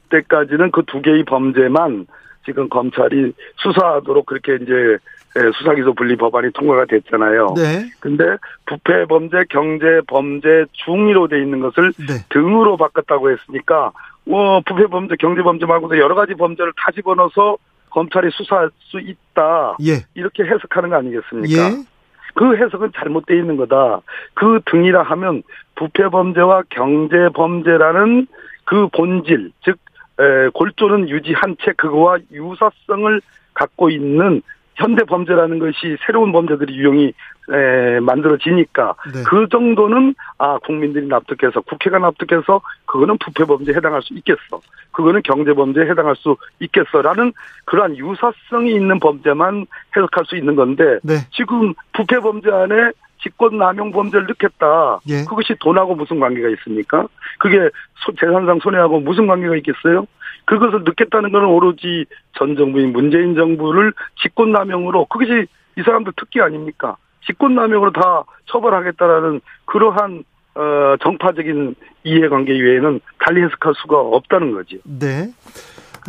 [0.10, 2.08] 때까지는 그 두 개의 범죄만
[2.46, 4.98] 지금 검찰이 수사하도록 그렇게 이제
[5.38, 7.54] 예, 수사기소 분리 법안이 통과가 됐잖아요.
[7.58, 7.90] 네.
[8.00, 8.24] 근데
[8.66, 12.26] 부패 범죄, 경제 범죄 중위로 돼 있는 것을 네.
[12.30, 13.92] 등으로 바꿨다고 했으니까
[14.30, 17.58] 어, 부패 범죄, 경제 범죄 말고도 여러 가지 범죄를 다 집어넣어서
[17.90, 19.78] 검찰이 수사할 수 있다.
[19.86, 20.06] 예.
[20.16, 21.62] 이렇게 해석하는 거 아니겠습니까?
[21.72, 21.84] 예.
[22.34, 24.02] 그 해석은 잘못되어 있는 거다.
[24.34, 25.44] 그 등이라 하면
[25.76, 28.28] 부패 범죄와 경제 범죄라는
[28.66, 29.78] 그 본질, 즉
[30.20, 33.22] 에, 골조는 유지한 채 그거와 유사성을
[33.54, 34.42] 갖고 있는
[34.78, 37.14] 현대 범죄라는 것이 새로운 범죄들이 유형이
[37.50, 39.24] 에, 만들어지니까 네.
[39.28, 44.62] 그 정도는 아 국민들이 납득해서 국회가 납득해서 그거는 부패 범죄에 해당할 수 있겠어.
[44.92, 47.34] 그거는 경제 범죄에 해당할 수 있겠어라는
[47.66, 51.16] 그러한 유사성이 있는 범죄만 해석할 수 있는 건데 네.
[51.32, 52.92] 지금 부패 범죄 안에
[53.24, 55.00] 직권남용 범죄를 넣겠다.
[55.10, 55.24] 예.
[55.26, 57.08] 그것이 돈하고 무슨 관계가 있습니까?
[57.40, 57.58] 그게
[58.06, 60.06] 소- 재산상 손해하고 무슨 관계가 있겠어요?
[60.46, 62.06] 그것을 넣겠다는 것은 오로지
[62.38, 66.96] 전 정부인 문재인 정부를 직권남용으로 그것이 이 사람들 특기 아닙니까?
[67.26, 70.24] 직권남용으로 다 처벌하겠다라는 그러한
[70.56, 74.82] 어, 정파적인 이해관계 외에는 달리 해석할 수가 없다는 거지.
[74.86, 75.32] 네.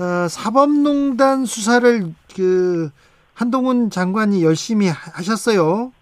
[0.01, 2.03] 어, 사법농단 수사를
[2.35, 2.89] 그
[3.35, 5.93] 한동훈 장관이 열심히 하- 하셨어요.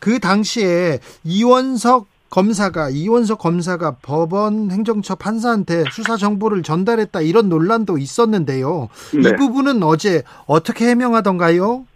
[0.00, 8.88] 그 당시에 이원석 검사가 이원석 검사가 법원 행정처 판사한테 수사 정보를 전달했다 이런 논란도 있었는데요.
[9.14, 9.28] 네.
[9.28, 11.86] 이 부분은 어제 어떻게 해명하던가요?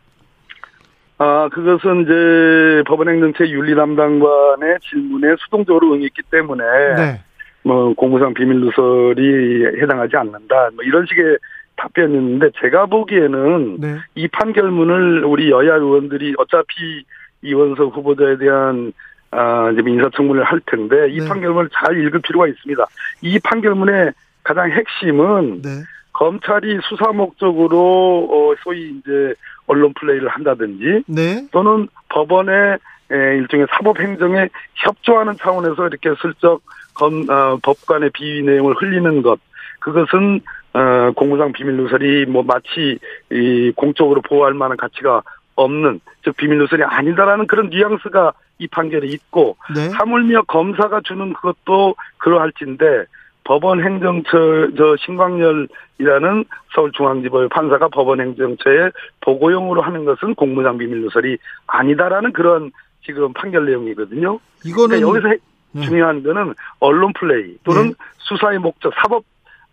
[1.19, 6.65] 아, 그것은 이제 법원행정처 윤리담당관의 질문에 수동적으로 응했기 때문에
[6.97, 7.21] 네.
[7.63, 10.71] 뭐 공무상 비밀 누설이 해당하지 않는다.
[10.75, 11.37] 뭐 이런 식의
[11.77, 13.97] 답변이었는데 제가 보기에는 네.
[14.15, 17.05] 이 판결문을 우리 여야 의원들이 어차피
[17.43, 18.93] 이원석 후보자에 대한
[19.31, 21.29] 아, 이제 인사청문회를 할 텐데 이 네.
[21.29, 22.85] 판결문을 잘 읽을 필요가 있습니다.
[23.23, 25.71] 이 판결문의 가장 핵심은 네.
[26.13, 29.35] 검찰이 수사 목적으로 어, 소위 이제
[29.67, 31.47] 언론 플레이를 한다든지 네.
[31.53, 32.79] 또는 법원의
[33.11, 36.63] 일종의 사법 행정에 협조하는 차원에서 이렇게 슬쩍
[36.95, 39.39] 검, 어, 법관의 비위 내용을 흘리는 것
[39.81, 40.41] 그것은
[40.73, 42.99] 어, 공무상 비밀 누설이 뭐 마치
[43.31, 45.23] 이 공적으로 보호할 만한 가치가
[45.63, 49.89] 없는 즉 비밀 누설이 아니다라는 그런 뉘앙스가 이 판결에 있고 네.
[49.89, 53.05] 하물며 검사가 주는 그것도 그러할진데
[53.45, 56.45] 법원 행정처 저 신광열이라는
[56.75, 58.91] 서울중앙지법 판사가 법원 행정처에
[59.23, 62.71] 보고용으로 하는 것은 공무상 비밀 누설이 아니다라는 그런
[63.05, 64.39] 지금 판결 내용이거든요.
[64.65, 65.43] 이거는 그러니까 여기서
[65.73, 65.83] 네.
[65.83, 67.95] 중요한 거는 언론 플레이 또는 네.
[68.19, 69.25] 수사의 목적 사법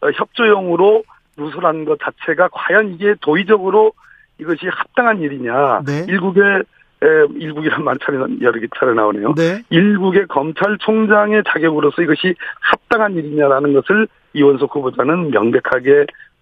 [0.01, 1.03] 어, 협조용으로
[1.37, 3.93] 누설한 것 자체가 과연 이게 도의적으로
[4.39, 5.81] 이것이 합당한 일이냐.
[5.85, 6.05] 네.
[6.07, 9.33] 일국의 에, 일국이란 만차례 여러 개 차례 나오네요.
[9.35, 9.63] 네.
[9.69, 15.91] 일국의 검찰총장의 자격으로서 이것이 합당한 일이냐라는 것을 이원석 후보자는 명백하게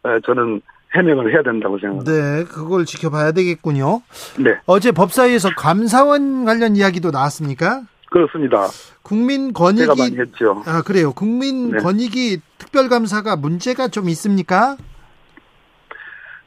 [0.05, 0.62] 에, 저는
[0.95, 2.12] 해명을 해야 된다고 생각합니다.
[2.12, 4.01] 네, 그걸 지켜봐야 되겠군요.
[4.39, 4.58] 네.
[4.65, 7.81] 어제 법사위에서 감사원 관련 이야기도 나왔습니까?
[8.10, 8.67] 그렇습니다.
[9.01, 9.51] 국민
[10.17, 10.63] 했죠.
[10.65, 11.12] 아 그래요.
[11.12, 11.79] 국민 네.
[11.79, 14.77] 권익위 특별감사가 문제가 좀 있습니까?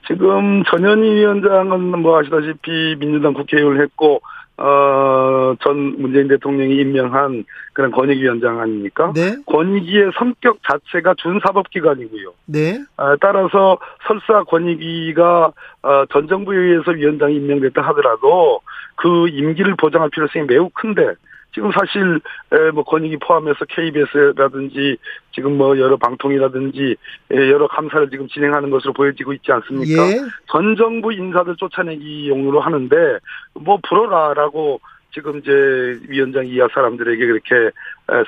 [0.08, 4.20] 지금 전현희 위원장은 뭐 아시다시피 민주당 국회의원을 했고
[4.56, 7.44] 어, 전 문재인 대통령이 임명한
[7.74, 9.12] 그런 권익위원장 아닙니까?
[9.14, 9.36] 네.
[9.46, 12.32] 권익위의 성격 자체가 준사법기관이고요.
[12.46, 12.78] 네.
[12.96, 18.60] 어, 따라서 설사 권익위가 어, 전 정부에 의해서 위원장이 임명됐다 하더라도
[18.96, 21.14] 그 임기를 보장할 필요성이 매우 큰데
[21.54, 22.20] 지금 사실
[22.74, 24.96] 뭐 권익위 포함해서 KBS라든지
[25.32, 26.96] 지금 뭐 여러 방통이라든지
[27.30, 30.02] 여러 감사를 지금 진행하는 것으로 보여지고 있지 않습니까?
[30.08, 30.18] 예.
[30.50, 33.18] 전 정부 인사들 쫓아내기 용으로 하는데
[33.54, 34.80] 뭐 불어라라고
[35.12, 35.50] 지금 이제
[36.08, 37.70] 위원장 이하 사람들에게 그렇게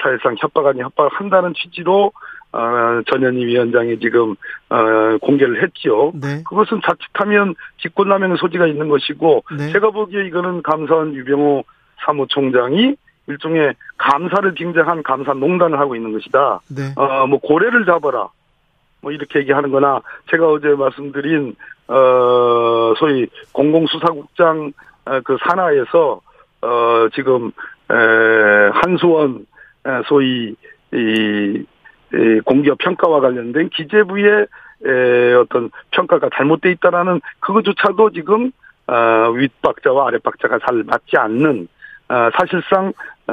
[0.02, 2.12] 사실상 협박 아닌 협박을 한다는 취지로
[2.52, 4.35] 어, 전현희 위원장이 지금
[4.70, 6.12] 어, 공개를 했죠.
[6.14, 6.42] 네.
[6.44, 9.72] 그것은 자칫하면 직권남용의 소지가 있는 것이고 네.
[9.72, 11.64] 제가 보기에 이거는 감사원 유병호
[12.04, 12.96] 사무총장이
[13.31, 16.61] 일종의 감사를 빙자한 감사 농단을 하고 있는 것이다.
[16.69, 16.93] 네.
[16.97, 18.29] 어, 뭐 고래를 잡아라.
[19.03, 21.57] 뭐 이렇게 얘기하는 거나 제가 어제 말씀드린
[21.88, 24.73] 어 소위 공공수사국장
[25.07, 26.21] 어, 그 산하에서
[26.62, 27.51] 어 지금
[27.90, 29.47] 에 한수원
[29.87, 30.55] 에, 소위
[30.93, 31.64] 이,
[32.12, 34.47] 이 공기업 평가와 관련된 기재부의
[34.85, 38.53] 에, 어떤 평가가 잘못돼 있다라는 그것조차도 지금
[38.87, 41.80] 어, 윗박자와 아랫박자가 잘 맞지 않는 어,
[42.37, 42.92] 사실상
[43.27, 43.33] 어,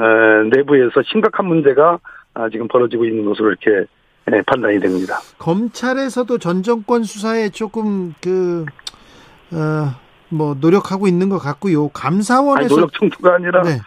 [0.54, 1.98] 내부에서 심각한 문제가
[2.34, 3.86] 아, 지금 벌어지고 있는 것으로 이렇게
[4.32, 5.18] 예, 판단이 됩니다.
[5.38, 8.66] 검찰에서도 전 정권 수사에 조금 그,
[9.52, 9.94] 어,
[10.28, 11.88] 뭐, 노력하고 있는 것 같고요.
[11.88, 12.58] 감사원에서.
[12.58, 13.80] 아니, 노력 정도가 아니라, 네.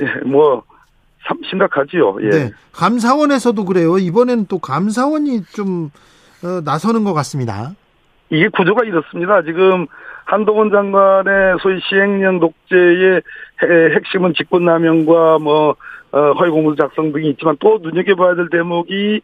[0.00, 0.62] 예, 뭐,
[1.48, 2.16] 심각하지요.
[2.22, 2.30] 예.
[2.30, 2.50] 네.
[2.72, 3.98] 감사원에서도 그래요.
[3.98, 5.90] 이번에는 또 감사원이 좀,
[6.42, 7.74] 어, 나서는 것 같습니다.
[8.32, 9.42] 이게 구조가 이렇습니다.
[9.42, 9.86] 지금
[10.24, 13.20] 한동훈 장관의 소위 시행령 독재의
[13.94, 15.76] 핵심은 직권남용과 뭐
[16.12, 19.20] 어, 허위공문 작성 등이 있지만 또 눈여겨봐야 될 대목이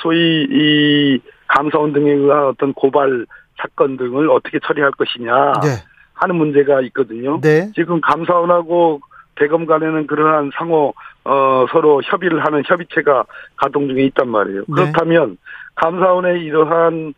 [0.00, 3.26] 소위 이 감사원 등에 의한 어떤 고발
[3.58, 5.68] 사건 등을 어떻게 처리할 것이냐 네.
[6.14, 7.40] 하는 문제가 있거든요.
[7.40, 7.70] 네.
[7.74, 9.00] 지금 감사원하고
[9.36, 13.24] 대검 간에는 그러한 상호 어, 서로 협의를 하는 협의체가
[13.56, 14.60] 가동 중에 있단 말이에요.
[14.60, 14.74] 네.
[14.74, 15.36] 그렇다면
[15.76, 17.14] 감사원의 이러한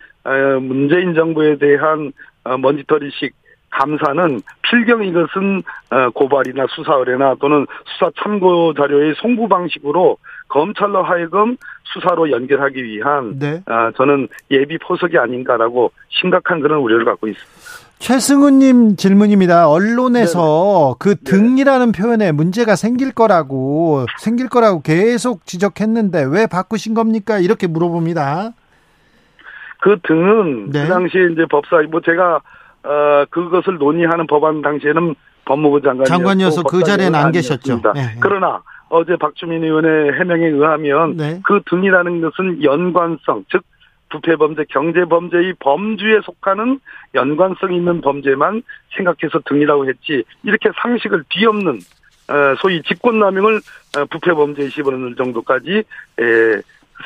[0.60, 2.12] 문재인 정부에 대한
[2.44, 3.34] 어, 먼지털이식
[3.70, 10.16] 감사는 필경 이것은 어, 고발이나 수사 의뢰나 또는 수사 참고 자료의 송부 방식으로
[10.48, 13.62] 검찰로 하여금 수사로 연결하기 위한 네.
[13.66, 17.88] 어, 저는 예비 포석이 아닌가라고 심각한 그런 우려를 갖고 있습니다.
[17.98, 19.68] 최승우님 질문입니다.
[19.68, 21.30] 언론에서 네그 네.
[21.30, 27.38] 등이라는 표현에 문제가 생길 거라고 생길 거라고 계속 지적했는데 왜 바꾸신 겁니까?
[27.38, 28.52] 이렇게 물어봅니다.
[29.80, 30.82] 그 등은 네.
[30.82, 32.40] 그 당시에 이제 법사 뭐 제가
[32.84, 35.14] 어 그것을 논의하는 법안 당시에는
[35.44, 37.80] 법무부 장관이었고 장관이어서 그 자리에는 안 계셨죠.
[37.82, 38.16] 네, 네.
[38.20, 41.40] 그러나 어제 박주민 의원의 해명에 의하면 네.
[41.44, 43.62] 그 등이라는 것은 연관성 즉
[44.10, 46.80] 부패 범죄, 경제 범죄의 범주에 속하는
[47.14, 48.62] 연관성 있는 범죄만
[48.96, 51.78] 생각해서 등이라고 했지 이렇게 상식을 뒤엎는
[52.30, 53.60] 어, 소위 직권남용을
[53.96, 55.84] 어, 부패 범죄에 집어넣는 정도까지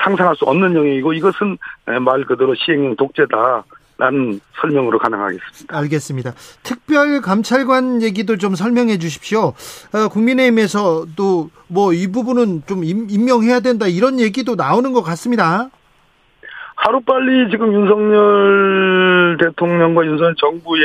[0.04, 1.58] 상상할 수 없는 영역이고 이것은
[2.00, 3.64] 말 그대로 시행령 독재다.
[3.98, 5.78] 라는 설명으로 가능하겠습니다.
[5.78, 6.32] 알겠습니다.
[6.64, 9.52] 특별 감찰관 얘기도 좀 설명해 주십시오.
[9.92, 15.68] 어, 국민의힘에서도 뭐 이 부분은 좀 임명해야 된다 이런 얘기도 나오는 것 같습니다.
[16.76, 20.80] 하루빨리 지금 윤석열 대통령과 윤석열 정부에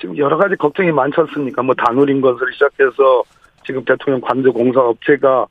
[0.00, 1.62] 지금 여러 가지 걱정이 많지 않습니까?
[1.62, 3.22] 뭐 단울인 것을 시작해서
[3.66, 5.46] 지금 대통령 관저 공사 업체가 아,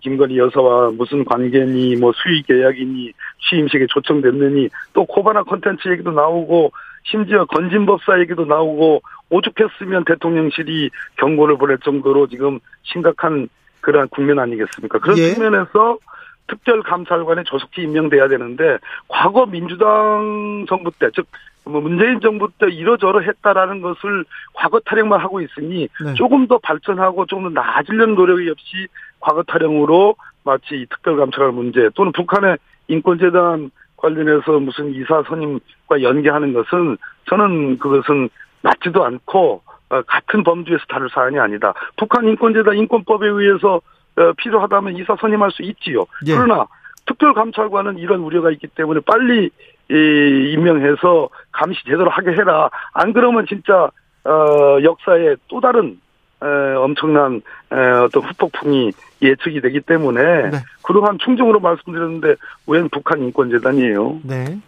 [0.00, 3.12] 김건희 여사와 무슨 관계니 뭐 수의 계약이니
[3.48, 6.72] 취임식에 초청됐느니 또 코바나 컨텐츠 얘기도 나오고
[7.04, 13.48] 심지어 건진법사 얘기도 나오고 오죽했으면 대통령실이 경고를 보낼 정도로 지금 심각한
[13.80, 14.98] 그러한 국면 아니겠습니까?
[14.98, 15.34] 그런 예.
[15.34, 15.98] 측면에서
[16.46, 18.78] 특별감찰관에 조속히 임명돼야 되는데
[19.08, 21.26] 과거 민주당 정부 때, 즉
[21.64, 26.14] 뭐 문재인 정부 때 이러저러 했다라는 것을 과거 타령만 하고 있으니 네.
[26.14, 28.86] 조금 더 발전하고 조금 더 나아지려는 노력이 없이
[29.20, 32.58] 과거 타령으로 마치 이 특별감찰관 문제 또는 북한의
[32.88, 36.98] 인권재단 관련해서 무슨 이사 선임과 연계하는 것은
[37.30, 38.28] 저는 그것은
[38.62, 41.72] 맞지도 않고 어, 같은 범주에서 다룰 사안이 아니다.
[41.96, 43.80] 북한 인권재단 인권법에 의해서
[44.16, 46.04] 어, 필요하다면 이사 선임할 수 있지요.
[46.26, 46.34] 예.
[46.34, 46.66] 그러나
[47.06, 49.50] 특별감찰관은 이런 우려가 있기 때문에 빨리
[49.90, 52.70] 이, 임명해서 감시 제대로 하게 해라.
[52.92, 53.90] 안 그러면 진짜
[54.24, 55.98] 어, 역사에 또 다른
[56.42, 60.58] 에, 엄청난 에, 어떤 후폭풍이 예측이 되기 때문에 네.
[60.82, 64.20] 그러한 충정으로 말씀드렸는데 웬 북한 인권재단이에요.
[64.24, 64.58] 네.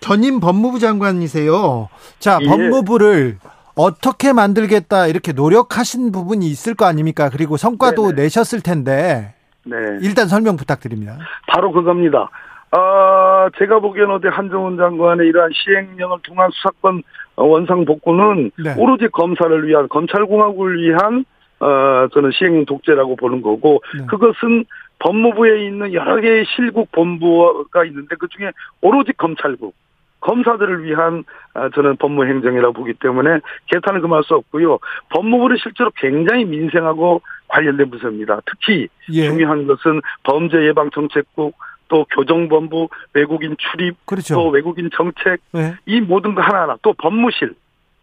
[0.00, 1.88] 전임 법무부 장관이세요.
[2.18, 2.46] 자, 예.
[2.46, 3.38] 법무부를
[3.74, 7.30] 어떻게 만들겠다 이렇게 노력하신 부분이 있을 거 아닙니까?
[7.30, 8.22] 그리고 성과도 네네.
[8.22, 9.34] 내셨을 텐데
[9.64, 9.76] 네.
[10.00, 11.16] 일단 설명 부탁드립니다.
[11.46, 12.28] 바로 그겁니다.
[12.72, 17.02] 아, 제가 보기에는 어디 한정훈 장관의 이러한 시행령을 통한 수사권
[17.36, 18.74] 어, 원상 복구는 네.
[18.78, 21.24] 오로지 검사를 위한 검찰공화국을 위한
[21.60, 24.04] 어 저는 시행령 독재라고 보는 거고 네.
[24.06, 24.64] 그것은
[24.98, 28.50] 법무부에 있는 여러 개의 실국 본부가 있는데 그 중에
[28.80, 29.74] 오로지 검찰국
[30.20, 34.78] 검사들을 위한 아, 저는 법무 행정이라고 보기 때문에 개탄을 금할 수 없고요.
[35.10, 38.40] 법무부는 실제로 굉장히 민생하고 관련된 부서입니다.
[38.46, 39.28] 특히 예.
[39.28, 41.54] 중요한 것은 범죄 예방 정책국
[41.92, 44.34] 또 교정본부 외국인 출입 그렇죠.
[44.34, 45.74] 또 외국인 정책 네.
[45.84, 47.54] 이 모든 거 하나하나 또 법무실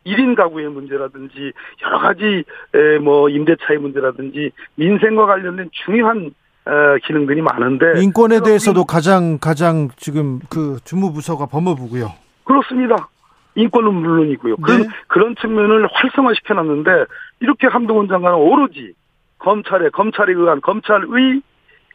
[0.06, 2.44] 1인 가구의 문제라든지 여러 가지
[2.76, 6.30] 에, 뭐 임대차의 문제라든지 민생과 관련된 중요한
[6.66, 6.72] 어,
[7.04, 12.14] 기능들이 많은데 인권에 대해서도 가장 가장 지금 그 주무부서가 법무부고요.
[12.44, 13.10] 그렇습니다.
[13.56, 14.58] 인권은 물론이고요.
[14.58, 14.88] 그런, 네.
[15.08, 17.06] 그런 측면을 활성화시켜 놨는데
[17.40, 18.94] 이렇게 한동훈 장관은 오로지
[19.40, 21.42] 검찰에 검찰에 의한 검찰의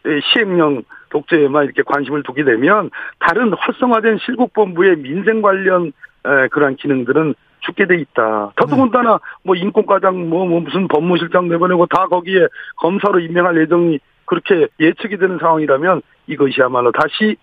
[0.07, 0.83] 에, 시행령
[1.15, 2.91] 독재에만 이렇게 관심을 두게 되면
[3.21, 5.93] 다른 활성화된 실국본부의 민생 관련
[6.27, 8.53] 에, 그러한 기능들은 죽게 돼 있다.
[8.57, 15.17] 더더군다나 뭐 인권과장 뭐, 뭐 무슨 법무실장 내보내고 다 거기에 검사로 임명할 예정이 그렇게 예측이
[15.17, 17.37] 되는 상황이라면 이것이야말로 다시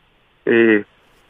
[0.47, 0.83] 에,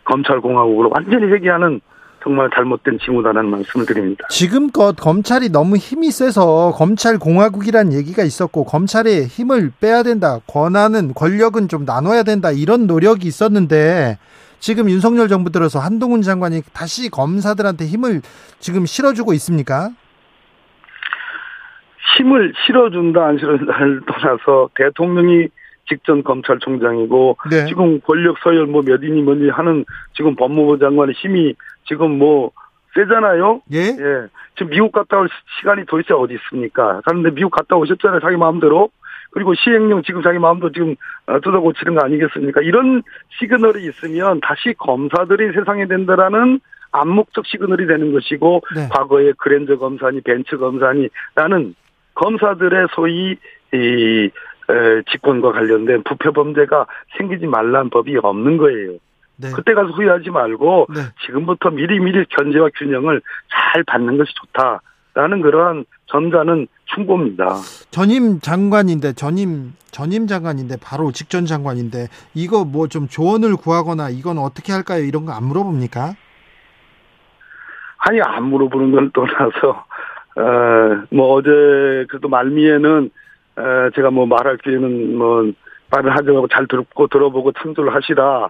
[0.03, 1.79] 검찰공화국으로 완전히 회귀하는
[2.23, 4.25] 정말 잘못된 징후다라는 말씀을 드립니다.
[4.29, 10.39] 지금껏 검찰이 너무 힘이 세서 검찰 공화국이란 얘기가 있었고 검찰의 힘을 빼야 된다.
[10.47, 12.51] 권한은 권력은 좀 나눠야 된다.
[12.51, 14.17] 이런 노력이 있었는데
[14.59, 18.21] 지금 윤석열 정부 들어서 한동훈 장관이 다시 검사들한테 힘을
[18.59, 19.89] 지금 실어주고 있습니까?
[22.17, 25.47] 힘을 실어준다 안 실어준다를 떠나서 대통령이
[25.89, 27.65] 직전 검찰총장이고 네.
[27.65, 31.55] 지금 권력 서열 뭐 몇 인이 뭐니 하는 지금 법무부 장관의 힘이
[31.85, 32.51] 지금 뭐
[32.93, 33.61] 세잖아요.
[33.73, 33.79] 예?
[33.79, 34.27] 예.
[34.57, 35.29] 지금 미국 갔다 올
[35.59, 37.01] 시간이 도대체 어디 있습니까?
[37.05, 38.19] 그런데 미국 갔다 오셨잖아요.
[38.19, 38.89] 자기 마음대로.
[39.31, 42.61] 그리고 시행령 지금 자기 마음대로 지금 어, 뜯어 고치는 거 아니겠습니까?
[42.61, 43.01] 이런
[43.39, 46.59] 시그널이 있으면 다시 검사들이 세상이 된다라는
[46.91, 48.89] 암묵적 시그널이 되는 것이고 네.
[48.89, 51.75] 과거에 그랜저 검사니 벤츠 검사니 나는
[52.15, 53.37] 검사들의 소위
[53.73, 54.29] 이
[54.69, 58.97] 에, 직권과 관련된 부패 범죄가 생기지 말란 법이 없는 거예요.
[59.41, 59.51] 네.
[59.55, 61.01] 그때 가서 후회하지 말고 네.
[61.25, 67.55] 지금부터 미리미리 견제와 균형을 잘 받는 것이 좋다라는 그러한 전자는 충고입니다.
[67.89, 74.73] 전임 장관인데 전임 전임 장관인데 바로 직전 장관인데 이거 뭐 좀 조언을 구하거나 이건 어떻게
[74.73, 75.03] 할까요?
[75.03, 76.13] 이런 거 안 물어봅니까?
[77.97, 79.85] 아니 안 물어보는 건 떠나서
[80.35, 81.49] 어 뭐 어제
[82.09, 83.09] 그래도 말미에는
[83.57, 85.51] 어 제가 뭐 말할 기회는 뭐
[85.89, 88.49] 말을 하지 말고 잘 듣고 들어보고 참조를 하시라.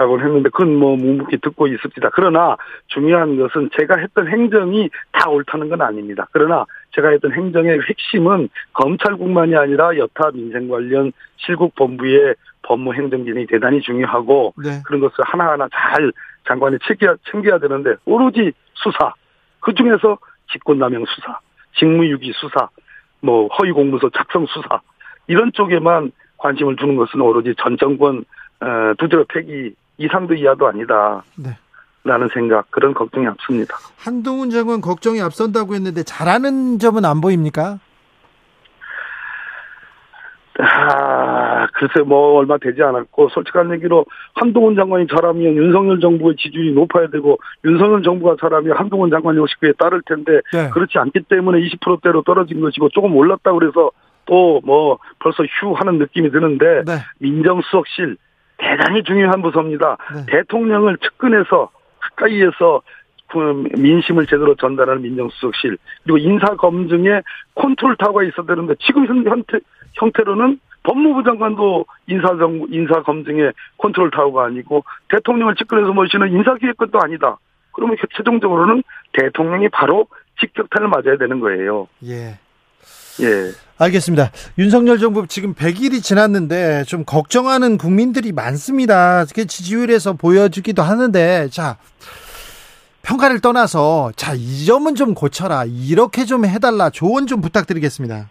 [0.00, 2.08] 라고 했는데 그건 뭐 묵묵히 듣고 있습니다.
[2.14, 6.26] 그러나 중요한 것은 제가 했던 행정이 다 옳다는 건 아닙니다.
[6.32, 13.46] 그러나 제가 했던 행정의 핵심은 검찰국만이 아니라 여타 민생 관련 실국 본부의 법무 행정 기능이
[13.46, 14.80] 대단히 중요하고 네.
[14.86, 16.10] 그런 것을 하나하나 잘
[16.48, 19.12] 장관이 챙겨야, 챙겨야 되는데 오로지 수사
[19.60, 20.16] 그 중에서
[20.50, 21.40] 직권남용 수사,
[21.78, 22.70] 직무유기 수사,
[23.20, 24.80] 뭐 허위 공문서 작성 수사
[25.26, 28.24] 이런 쪽에만 관심을 두는 것은 오로지 전 정권
[28.60, 31.22] 어, 두드러 패기 이상도 이하도 아니다.
[31.36, 31.50] 네.
[32.02, 33.76] 라는 생각 그런 걱정이 앞섭니다.
[33.98, 37.78] 한동훈 장관 걱정이 앞선다고 했는데 잘하는 점은 안 보입니까?
[40.58, 47.08] 아, 글쎄 뭐 얼마 되지 않았고 솔직한 얘기로 한동훈 장관이 잘하면 윤석열 정부의 지지율이 높아야
[47.08, 50.70] 되고 윤석열 정부가 잘하면 한동훈 장관이 혹시 그에 따를 텐데 네.
[50.70, 53.90] 그렇지 않기 때문에 20%대로 떨어진 것이고 조금 올랐다 그래서
[54.26, 56.92] 또 뭐 벌써 휴 하는 느낌이 드는데 네.
[57.18, 58.16] 민정수석실
[58.60, 59.96] 대단히 중요한 부서입니다.
[60.14, 60.26] 네.
[60.26, 62.82] 대통령을 측근해서 가까이에서
[63.28, 67.22] 그 민심을 제대로 전달하는 민정수석실 그리고 인사 검증에
[67.54, 69.58] 컨트롤 타워가 있어야 되는데 지금 형태
[69.94, 77.38] 형태로는 법무부 장관도 인사정 인사 검증에 컨트롤 타워가 아니고 대통령을 직권해서 모시는 인사기획권도 아니다.
[77.72, 78.82] 그러면 최종적으로는
[79.12, 80.06] 대통령이 바로
[80.40, 81.86] 직격탄을 맞아야 되는 거예요.
[82.04, 82.38] 예.
[83.22, 83.69] 예.
[83.84, 84.30] 알겠습니다.
[84.58, 89.24] 윤석열 정부 지금 100일이 지났는데 좀 걱정하는 국민들이 많습니다.
[89.24, 91.78] 지지율에서 보여주기도 하는데 자
[93.02, 98.28] 평가를 떠나서 자 이 점은 좀 고쳐라 이렇게 좀 해달라 조언 좀 부탁드리겠습니다.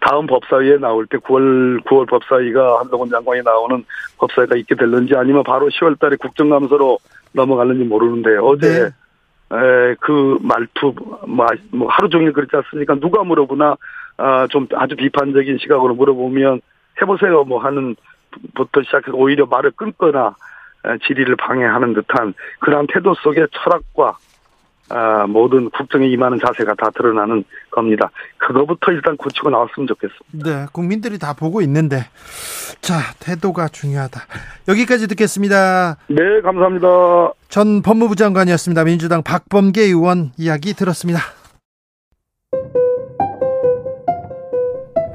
[0.00, 3.84] 다음 법사위에 나올 때 9월 9월 법사위가 한동훈 장관이 나오는
[4.18, 6.98] 법사위가 있게 될는지 아니면 바로 10월달에 국정감사로
[7.32, 8.68] 넘어갈는지 모르는데 어제
[9.50, 9.56] 네.
[9.56, 10.94] 에, 그 말투
[11.26, 12.94] 뭐, 뭐 하루 종일 그렇지 않습니까?
[12.96, 13.76] 누가 물어보나
[14.16, 16.60] 아, 좀 아주 비판적인 시각으로 물어보면
[17.00, 17.96] 해보세요 뭐 하는
[18.54, 20.34] 부터 시작해서 오히려 말을 끊거나
[21.06, 24.16] 질의를 방해하는 듯한 그러한 태도 속에 철학과
[24.90, 28.10] 아, 모든 국정에 임하는 자세가 다 드러나는 겁니다.
[28.36, 30.44] 그거부터 일단 고치고 나왔으면 좋겠습니다.
[30.44, 32.04] 네, 국민들이 다 보고 있는데
[32.82, 34.20] 자 태도가 중요하다.
[34.68, 35.96] 여기까지 듣겠습니다.
[36.08, 36.86] 네, 감사합니다.
[37.48, 38.84] 전 법무부 장관이었습니다.
[38.84, 41.20] 민주당 박범계 의원 이야기 들었습니다.